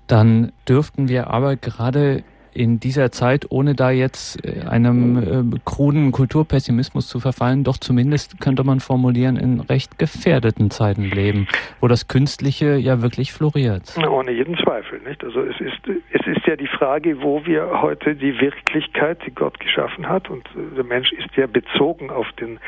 [0.07, 2.23] Dann dürften wir aber gerade
[2.57, 8.41] in dieser Zeit, ohne da jetzt äh, einem äh, kruden Kulturpessimismus zu verfallen, doch zumindest
[8.41, 11.47] könnte man formulieren, in recht gefährdeten Zeiten leben,
[11.79, 13.95] wo das Künstliche ja wirklich floriert.
[14.09, 15.23] Ohne jeden Zweifel, nicht?
[15.23, 15.77] Also es ist,
[16.11, 20.45] es ist ja die Frage, wo wir heute die Wirklichkeit, die Gott geschaffen hat, und
[20.47, 22.59] äh, der Mensch ist ja bezogen auf den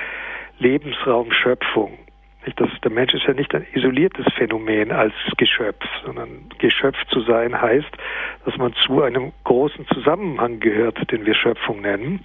[0.60, 1.98] Lebensraum Schöpfung.
[2.56, 7.62] Das, der Mensch ist ja nicht ein isoliertes Phänomen als Geschöpf, sondern Geschöpf zu sein
[7.62, 7.90] heißt,
[8.46, 12.22] dass man zu einem großen Zusammenhang gehört, den wir Schöpfung nennen.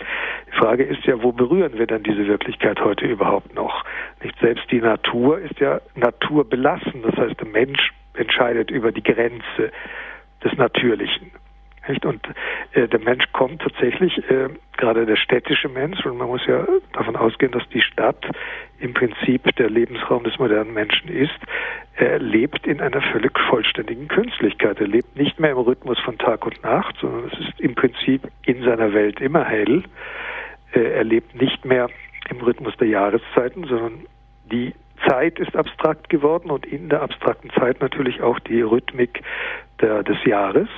[0.48, 3.84] Die Frage ist ja, wo berühren wir denn diese Wirklichkeit heute überhaupt noch?
[4.22, 9.72] Nicht selbst die Natur ist ja naturbelassen, das heißt, der Mensch entscheidet über die Grenze
[10.44, 11.32] des Natürlichen.
[11.88, 12.04] Nicht?
[12.04, 12.26] Und
[12.72, 17.16] äh, der Mensch kommt tatsächlich, äh, gerade der städtische Mensch, und man muss ja davon
[17.16, 18.26] ausgehen, dass die Stadt
[18.78, 21.38] im Prinzip der Lebensraum des modernen Menschen ist,
[21.96, 24.80] er lebt in einer völlig vollständigen Künstlichkeit.
[24.80, 28.22] Er lebt nicht mehr im Rhythmus von Tag und Nacht, sondern es ist im Prinzip
[28.44, 29.84] in seiner Welt immer hell.
[30.72, 31.88] Äh, er lebt nicht mehr
[32.30, 34.06] im Rhythmus der Jahreszeiten, sondern
[34.50, 34.74] die
[35.08, 39.22] Zeit ist abstrakt geworden und in der abstrakten Zeit natürlich auch die Rhythmik
[39.80, 40.68] der, des Jahres.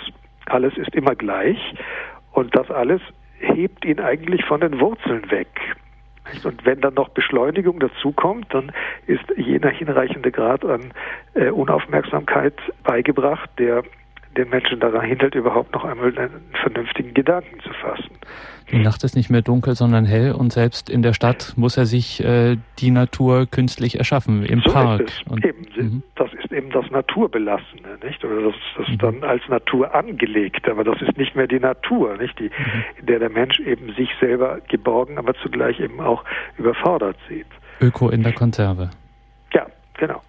[0.47, 1.59] Alles ist immer gleich
[2.33, 3.01] und das alles
[3.39, 5.49] hebt ihn eigentlich von den Wurzeln weg.
[6.45, 8.73] Und wenn dann noch Beschleunigung dazukommt, dann
[9.07, 10.93] ist jener hinreichende Grad an
[11.35, 13.85] äh, Unaufmerksamkeit beigebracht, der
[14.37, 18.11] den Menschen daran hindert, überhaupt noch einmal einen vernünftigen Gedanken zu fassen.
[18.73, 21.87] Die Nacht ist nicht mehr dunkel, sondern hell und selbst in der Stadt muss er
[21.87, 25.03] sich äh, die Natur künstlich erschaffen, im so Park.
[25.03, 25.33] Ist es.
[25.33, 26.03] Und, eben, mhm.
[26.17, 28.25] Das ist eben das Naturbelassene, nicht?
[28.25, 28.99] Oder das, das mhm.
[28.99, 32.37] dann als Natur angelegt, aber das ist nicht mehr die Natur, nicht?
[32.41, 32.85] Die, mhm.
[32.99, 36.25] in der der Mensch eben sich selber geborgen, aber zugleich eben auch
[36.59, 37.47] überfordert sieht.
[37.81, 38.91] Öko in der Konserve.
[39.53, 40.23] Ja, genau.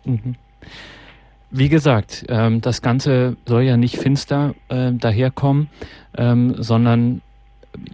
[1.50, 5.70] Wie gesagt, ähm, das Ganze soll ja nicht finster äh, daherkommen,
[6.18, 7.22] ähm, sondern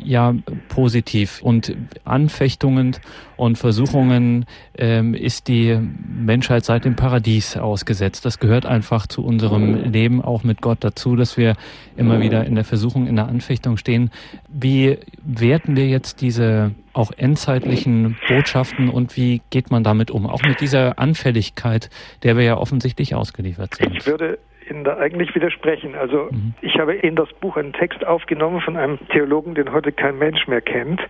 [0.03, 0.36] ja
[0.69, 2.97] positiv und Anfechtungen
[3.36, 4.45] und Versuchungen
[4.77, 8.25] ähm, ist die Menschheit seit dem Paradies ausgesetzt.
[8.25, 11.55] Das gehört einfach zu unserem Leben auch mit Gott dazu, dass wir
[11.97, 14.11] immer wieder in der Versuchung, in der Anfechtung stehen.
[14.49, 20.27] Wie werten wir jetzt diese auch endzeitlichen Botschaften und wie geht man damit um?
[20.27, 21.89] Auch mit dieser Anfälligkeit,
[22.21, 23.95] der wir ja offensichtlich ausgeliefert sind.
[23.97, 24.38] Ich würde
[24.70, 25.95] Ihnen da eigentlich widersprechen.
[25.95, 26.53] Also mhm.
[26.61, 30.47] ich habe in das Buch einen Text aufgenommen von einem Theologen, den heute kein Mensch
[30.47, 31.01] mehr kennt,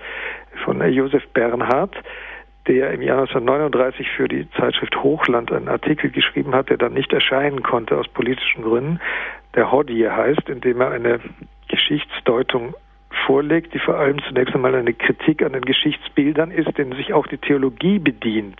[0.63, 1.95] von Josef Bernhard,
[2.67, 7.11] der im Jahr 1939 für die Zeitschrift Hochland einen Artikel geschrieben hat, der dann nicht
[7.11, 8.99] erscheinen konnte aus politischen Gründen,
[9.55, 11.19] der Hodie heißt, in dem er eine
[11.67, 12.73] Geschichtsdeutung
[13.25, 17.27] vorlegt, die vor allem zunächst einmal eine Kritik an den Geschichtsbildern ist, denen sich auch
[17.27, 18.59] die Theologie bedient.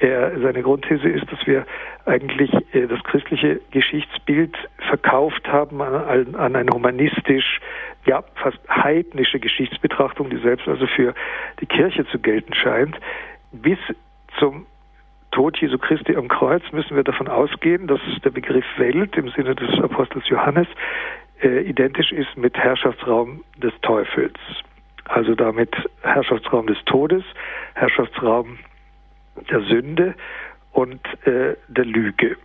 [0.00, 1.66] Er, seine Grundthese ist, dass wir
[2.06, 4.56] eigentlich äh, das christliche Geschichtsbild
[4.88, 7.60] verkauft haben an, an eine humanistisch,
[8.06, 11.14] ja, fast heidnische Geschichtsbetrachtung, die selbst also für
[11.60, 12.96] die Kirche zu gelten scheint.
[13.52, 13.78] Bis
[14.38, 14.64] zum
[15.32, 19.54] Tod Jesu Christi am Kreuz müssen wir davon ausgehen, dass der Begriff Welt im Sinne
[19.54, 20.66] des Apostels Johannes
[21.42, 24.34] äh, identisch ist mit Herrschaftsraum des Teufels.
[25.04, 27.22] Also damit Herrschaftsraum des Todes,
[27.74, 28.58] Herrschaftsraum
[29.50, 30.14] der Sünde
[30.72, 32.36] und äh, der Lüge.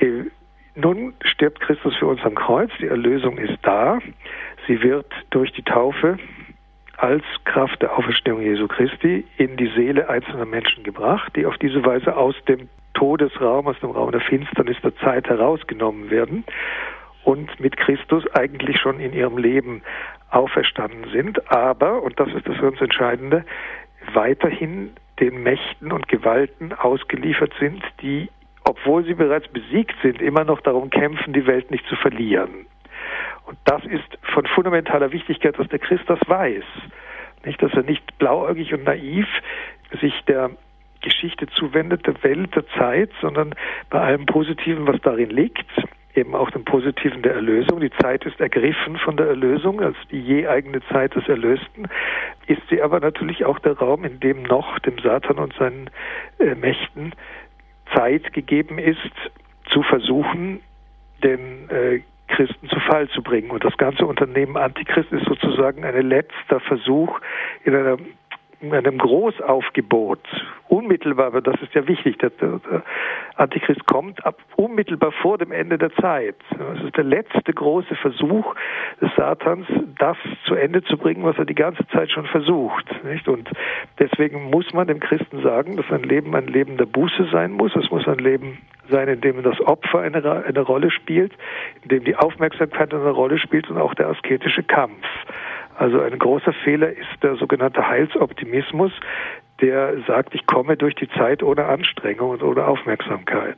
[0.00, 0.24] Äh,
[0.74, 3.98] nun stirbt Christus für uns am Kreuz, die Erlösung ist da.
[4.66, 6.18] Sie wird durch die Taufe
[6.96, 11.84] als Kraft der Auferstehung Jesu Christi in die Seele einzelner Menschen gebracht, die auf diese
[11.84, 16.44] Weise aus dem Todesraum, aus dem Raum der Finsternis der Zeit herausgenommen werden
[17.24, 19.82] und mit Christus eigentlich schon in ihrem Leben
[20.30, 23.44] auferstanden sind, aber, und das ist das für uns Entscheidende,
[24.12, 24.90] weiterhin
[25.20, 28.28] den Mächten und Gewalten ausgeliefert sind, die,
[28.64, 32.66] obwohl sie bereits besiegt sind, immer noch darum kämpfen, die Welt nicht zu verlieren.
[33.46, 36.64] Und das ist von fundamentaler Wichtigkeit, dass der Christ das weiß.
[37.44, 39.26] Nicht, dass er nicht blauäugig und naiv
[40.00, 40.50] sich der
[41.00, 43.54] Geschichte zuwendet, der Welt, der Zeit, sondern
[43.88, 45.66] bei allem Positiven, was darin liegt,
[46.14, 47.80] eben auch dem Positiven der Erlösung.
[47.80, 51.86] Die Zeit ist ergriffen von der Erlösung, als die je eigene Zeit des Erlösten,
[52.46, 55.90] ist sie aber natürlich auch der Raum, in dem noch dem Satan und seinen
[56.38, 57.12] äh, Mächten
[57.94, 59.12] Zeit gegeben ist,
[59.70, 60.60] zu versuchen,
[61.22, 63.50] den äh, Christen zu Fall zu bringen.
[63.50, 67.20] Und das ganze Unternehmen Antichrist ist sozusagen ein letzter Versuch
[67.64, 67.96] in einer
[68.60, 70.20] einem Großaufgebot,
[70.68, 72.32] unmittelbar, aber das ist ja wichtig, der,
[73.36, 76.34] Antichrist kommt ab unmittelbar vor dem Ende der Zeit.
[76.74, 78.54] Es ist der letzte große Versuch
[79.00, 79.66] des Satans,
[79.98, 82.84] das zu Ende zu bringen, was er die ganze Zeit schon versucht.
[83.04, 83.28] Nicht?
[83.28, 83.48] Und
[83.98, 87.74] deswegen muss man dem Christen sagen, dass sein Leben ein Leben der Buße sein muss.
[87.76, 88.58] Es muss ein Leben
[88.90, 91.32] sein, in dem das Opfer eine, eine Rolle spielt,
[91.82, 95.06] in dem die Aufmerksamkeit eine Rolle spielt und auch der asketische Kampf.
[95.78, 98.90] Also ein großer Fehler ist der sogenannte Heilsoptimismus,
[99.60, 103.56] der sagt, ich komme durch die Zeit ohne Anstrengung und ohne Aufmerksamkeit.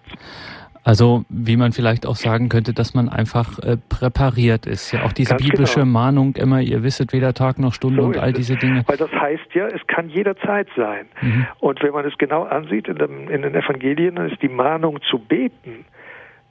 [0.85, 4.93] Also wie man vielleicht auch sagen könnte, dass man einfach äh, präpariert ist.
[4.93, 5.93] Ja, auch diese Ganz biblische genau.
[5.93, 8.83] Mahnung immer, ihr wisset weder Tag noch Stunde so und all diese Dinge.
[8.87, 11.07] Weil das heißt ja, es kann jederzeit sein.
[11.23, 11.47] Mhm.
[11.59, 15.01] Und wenn man es genau ansieht in, dem, in den Evangelien, dann ist die Mahnung
[15.09, 15.87] zu beten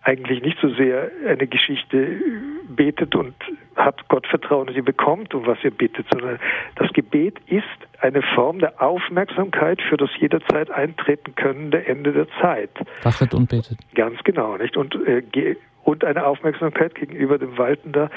[0.04, 2.22] eigentlich nicht so sehr eine Geschichte
[2.68, 3.34] betet und
[3.76, 6.40] hat Gott Vertrauen, dass ihr bekommt, um was ihr bittet, sondern
[6.76, 7.66] das Gebet ist
[8.00, 12.72] eine Form der Aufmerksamkeit für das jederzeit eintreten könnende Ende der Zeit.
[13.04, 13.78] Wachet und betet.
[13.96, 14.78] Ganz genau, nicht?
[14.78, 18.10] Und, äh, und eine Aufmerksamkeit gegenüber dem Walten der,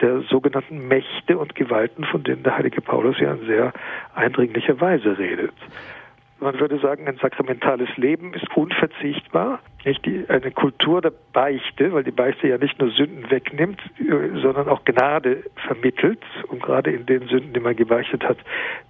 [0.00, 3.72] der sogenannten Mächte und Gewalten, von denen der heilige Paulus ja in sehr
[4.14, 5.54] eindringlicher Weise redet
[6.44, 9.60] man würde sagen, ein sakramentales Leben ist unverzichtbar.
[9.84, 14.40] Nicht die, eine Kultur der Beichte, weil die Beichte ja nicht nur Sünden wegnimmt, äh,
[14.40, 18.38] sondern auch Gnade vermittelt, um gerade in den Sünden, die man gebeichtet hat,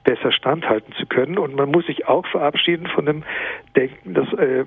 [0.04, 1.38] besser standhalten zu können.
[1.38, 3.22] Und man muss sich auch verabschieden von dem
[3.76, 4.64] Denken, dass äh,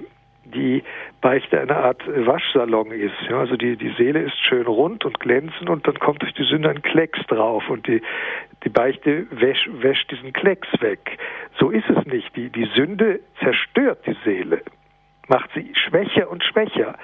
[0.54, 0.84] die
[1.22, 3.16] Beichte eine Art Waschsalon ist.
[3.30, 6.43] Ja, also die, die Seele ist schön rund und glänzend und dann kommt durch die
[6.43, 8.02] Sünde ein Klecks drauf und die,
[8.64, 11.18] die Beichte wäscht, diesen Klecks weg.
[11.60, 12.36] So ist es nicht.
[12.36, 14.62] Die, die Sünde zerstört die Seele,
[15.28, 16.95] macht sie schwächer und schwächer.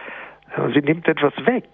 [0.74, 1.68] Sie nimmt etwas weg.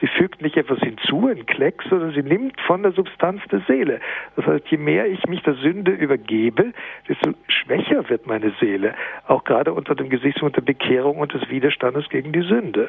[0.00, 4.00] Sie fügt nicht etwas hinzu, einen Klecks, sondern sie nimmt von der Substanz der Seele.
[4.36, 6.72] Das heißt, je mehr ich mich der Sünde übergebe,
[7.08, 8.94] desto schwächer wird meine Seele,
[9.26, 12.88] auch gerade unter dem Gesichtspunkt der Bekehrung und des Widerstandes gegen die Sünde.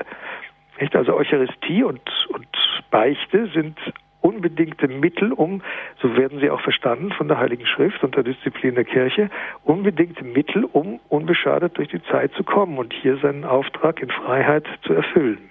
[0.80, 0.96] Nicht?
[0.96, 2.48] Also Eucharistie und, und
[2.90, 3.78] Beichte sind
[4.22, 5.62] unbedingte Mittel, um,
[6.00, 9.30] so werden sie auch verstanden von der Heiligen Schrift und der Disziplin der Kirche,
[9.64, 14.66] unbedingte Mittel, um unbeschadet durch die Zeit zu kommen und hier seinen Auftrag in Freiheit
[14.84, 15.51] zu erfüllen.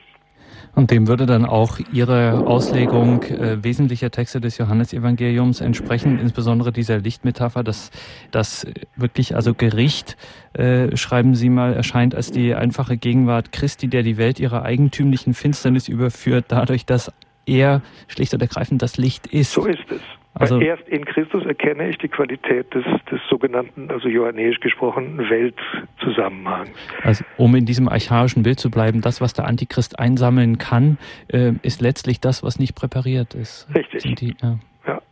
[0.74, 6.98] Und dem würde dann auch Ihre Auslegung äh, wesentlicher Texte des Johannesevangeliums entsprechen, insbesondere dieser
[6.98, 7.90] Lichtmetapher, dass
[8.30, 10.16] das wirklich also Gericht,
[10.52, 15.34] äh, schreiben Sie mal, erscheint als die einfache Gegenwart Christi, der die Welt ihrer eigentümlichen
[15.34, 17.12] Finsternis überführt, dadurch, dass
[17.46, 19.52] er schlicht und ergreifend das Licht ist.
[19.52, 20.00] So ist es.
[20.35, 26.70] Also, erst in Christus erkenne ich die Qualität des, des sogenannten, also johannäisch gesprochen, Weltzusammenhangs.
[27.03, 31.53] Also um in diesem archaischen Bild zu bleiben, das, was der Antichrist einsammeln kann, äh,
[31.62, 33.68] ist letztlich das, was nicht präpariert ist.
[33.74, 34.14] Richtig.
[34.14, 34.59] Die, ja.
[34.87, 35.03] ja.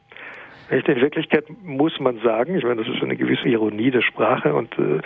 [0.71, 4.79] In Wirklichkeit muss man sagen, ich meine, das ist eine gewisse Ironie der Sprache und
[4.79, 5.01] äh,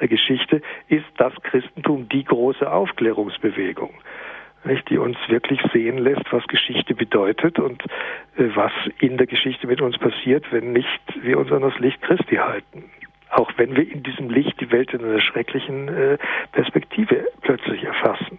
[0.00, 3.90] der Geschichte, ist das Christentum die große Aufklärungsbewegung
[4.66, 7.82] nicht, die uns wirklich sehen lässt, was Geschichte bedeutet und
[8.36, 12.00] äh, was in der Geschichte mit uns passiert, wenn nicht wir uns an das Licht
[12.02, 12.84] Christi halten.
[13.30, 16.18] Auch wenn wir in diesem Licht die Welt in einer schrecklichen äh,
[16.52, 18.38] Perspektive plötzlich erfassen.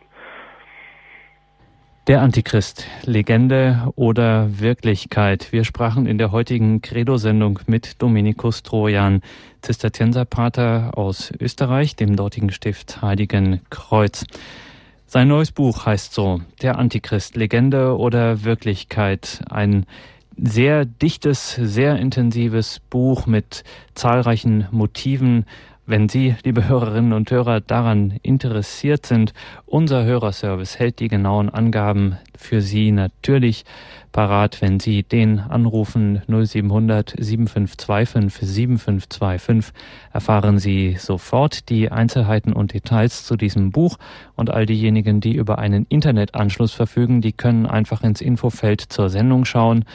[2.08, 5.52] Der Antichrist, Legende oder Wirklichkeit?
[5.52, 9.22] Wir sprachen in der heutigen Credo-Sendung mit Dominikus Trojan,
[9.62, 14.26] Zisterzienserpater aus Österreich, dem dortigen Stift Heiligen Kreuz.
[15.10, 19.41] Sein neues Buch heißt so, Der Antichrist, Legende oder Wirklichkeit.
[19.49, 19.86] Ein
[20.36, 23.64] sehr dichtes, sehr intensives Buch mit
[23.95, 25.45] zahlreichen Motiven,
[25.88, 29.34] wenn Sie, liebe Hörerinnen und Hörer, daran interessiert sind,
[29.66, 33.64] unser Hörerservice hält die genauen Angaben für Sie natürlich
[34.12, 39.74] parat, wenn Sie den anrufen 0700 7525 7525.
[40.12, 43.98] Erfahren Sie sofort die Einzelheiten und Details zu diesem Buch
[44.36, 49.46] und all diejenigen, die über einen Internetanschluss verfügen, die können einfach ins Infofeld zur Sendung
[49.46, 49.86] schauen.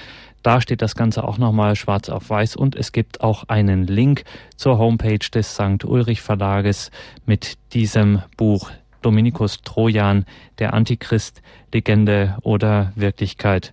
[0.43, 4.24] Da steht das Ganze auch nochmal schwarz auf weiß und es gibt auch einen Link
[4.57, 5.84] zur Homepage des St.
[5.84, 6.90] Ulrich Verlages
[7.26, 8.70] mit diesem Buch
[9.03, 10.24] Dominikus Trojan,
[10.59, 13.72] der Antichrist, Legende oder Wirklichkeit.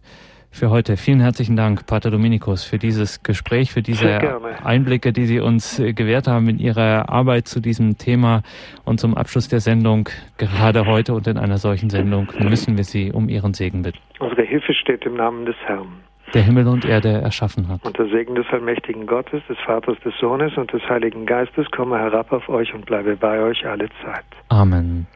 [0.51, 4.19] Für heute vielen herzlichen Dank, Pater Dominikus, für dieses Gespräch, für diese
[4.63, 8.41] Einblicke, die Sie uns äh, gewährt haben in Ihre Arbeit zu diesem Thema.
[8.83, 13.11] Und zum Abschluss der Sendung, gerade heute und in einer solchen Sendung, müssen wir Sie
[13.11, 13.99] um Ihren Segen bitten.
[14.19, 17.83] Unsere Hilfe steht im Namen des Herrn der Himmel und Erde erschaffen hat.
[17.85, 21.97] Und der Segen des allmächtigen Gottes, des Vaters, des Sohnes und des Heiligen Geistes komme
[21.97, 24.25] herab auf euch und bleibe bei euch alle Zeit.
[24.49, 25.07] Amen.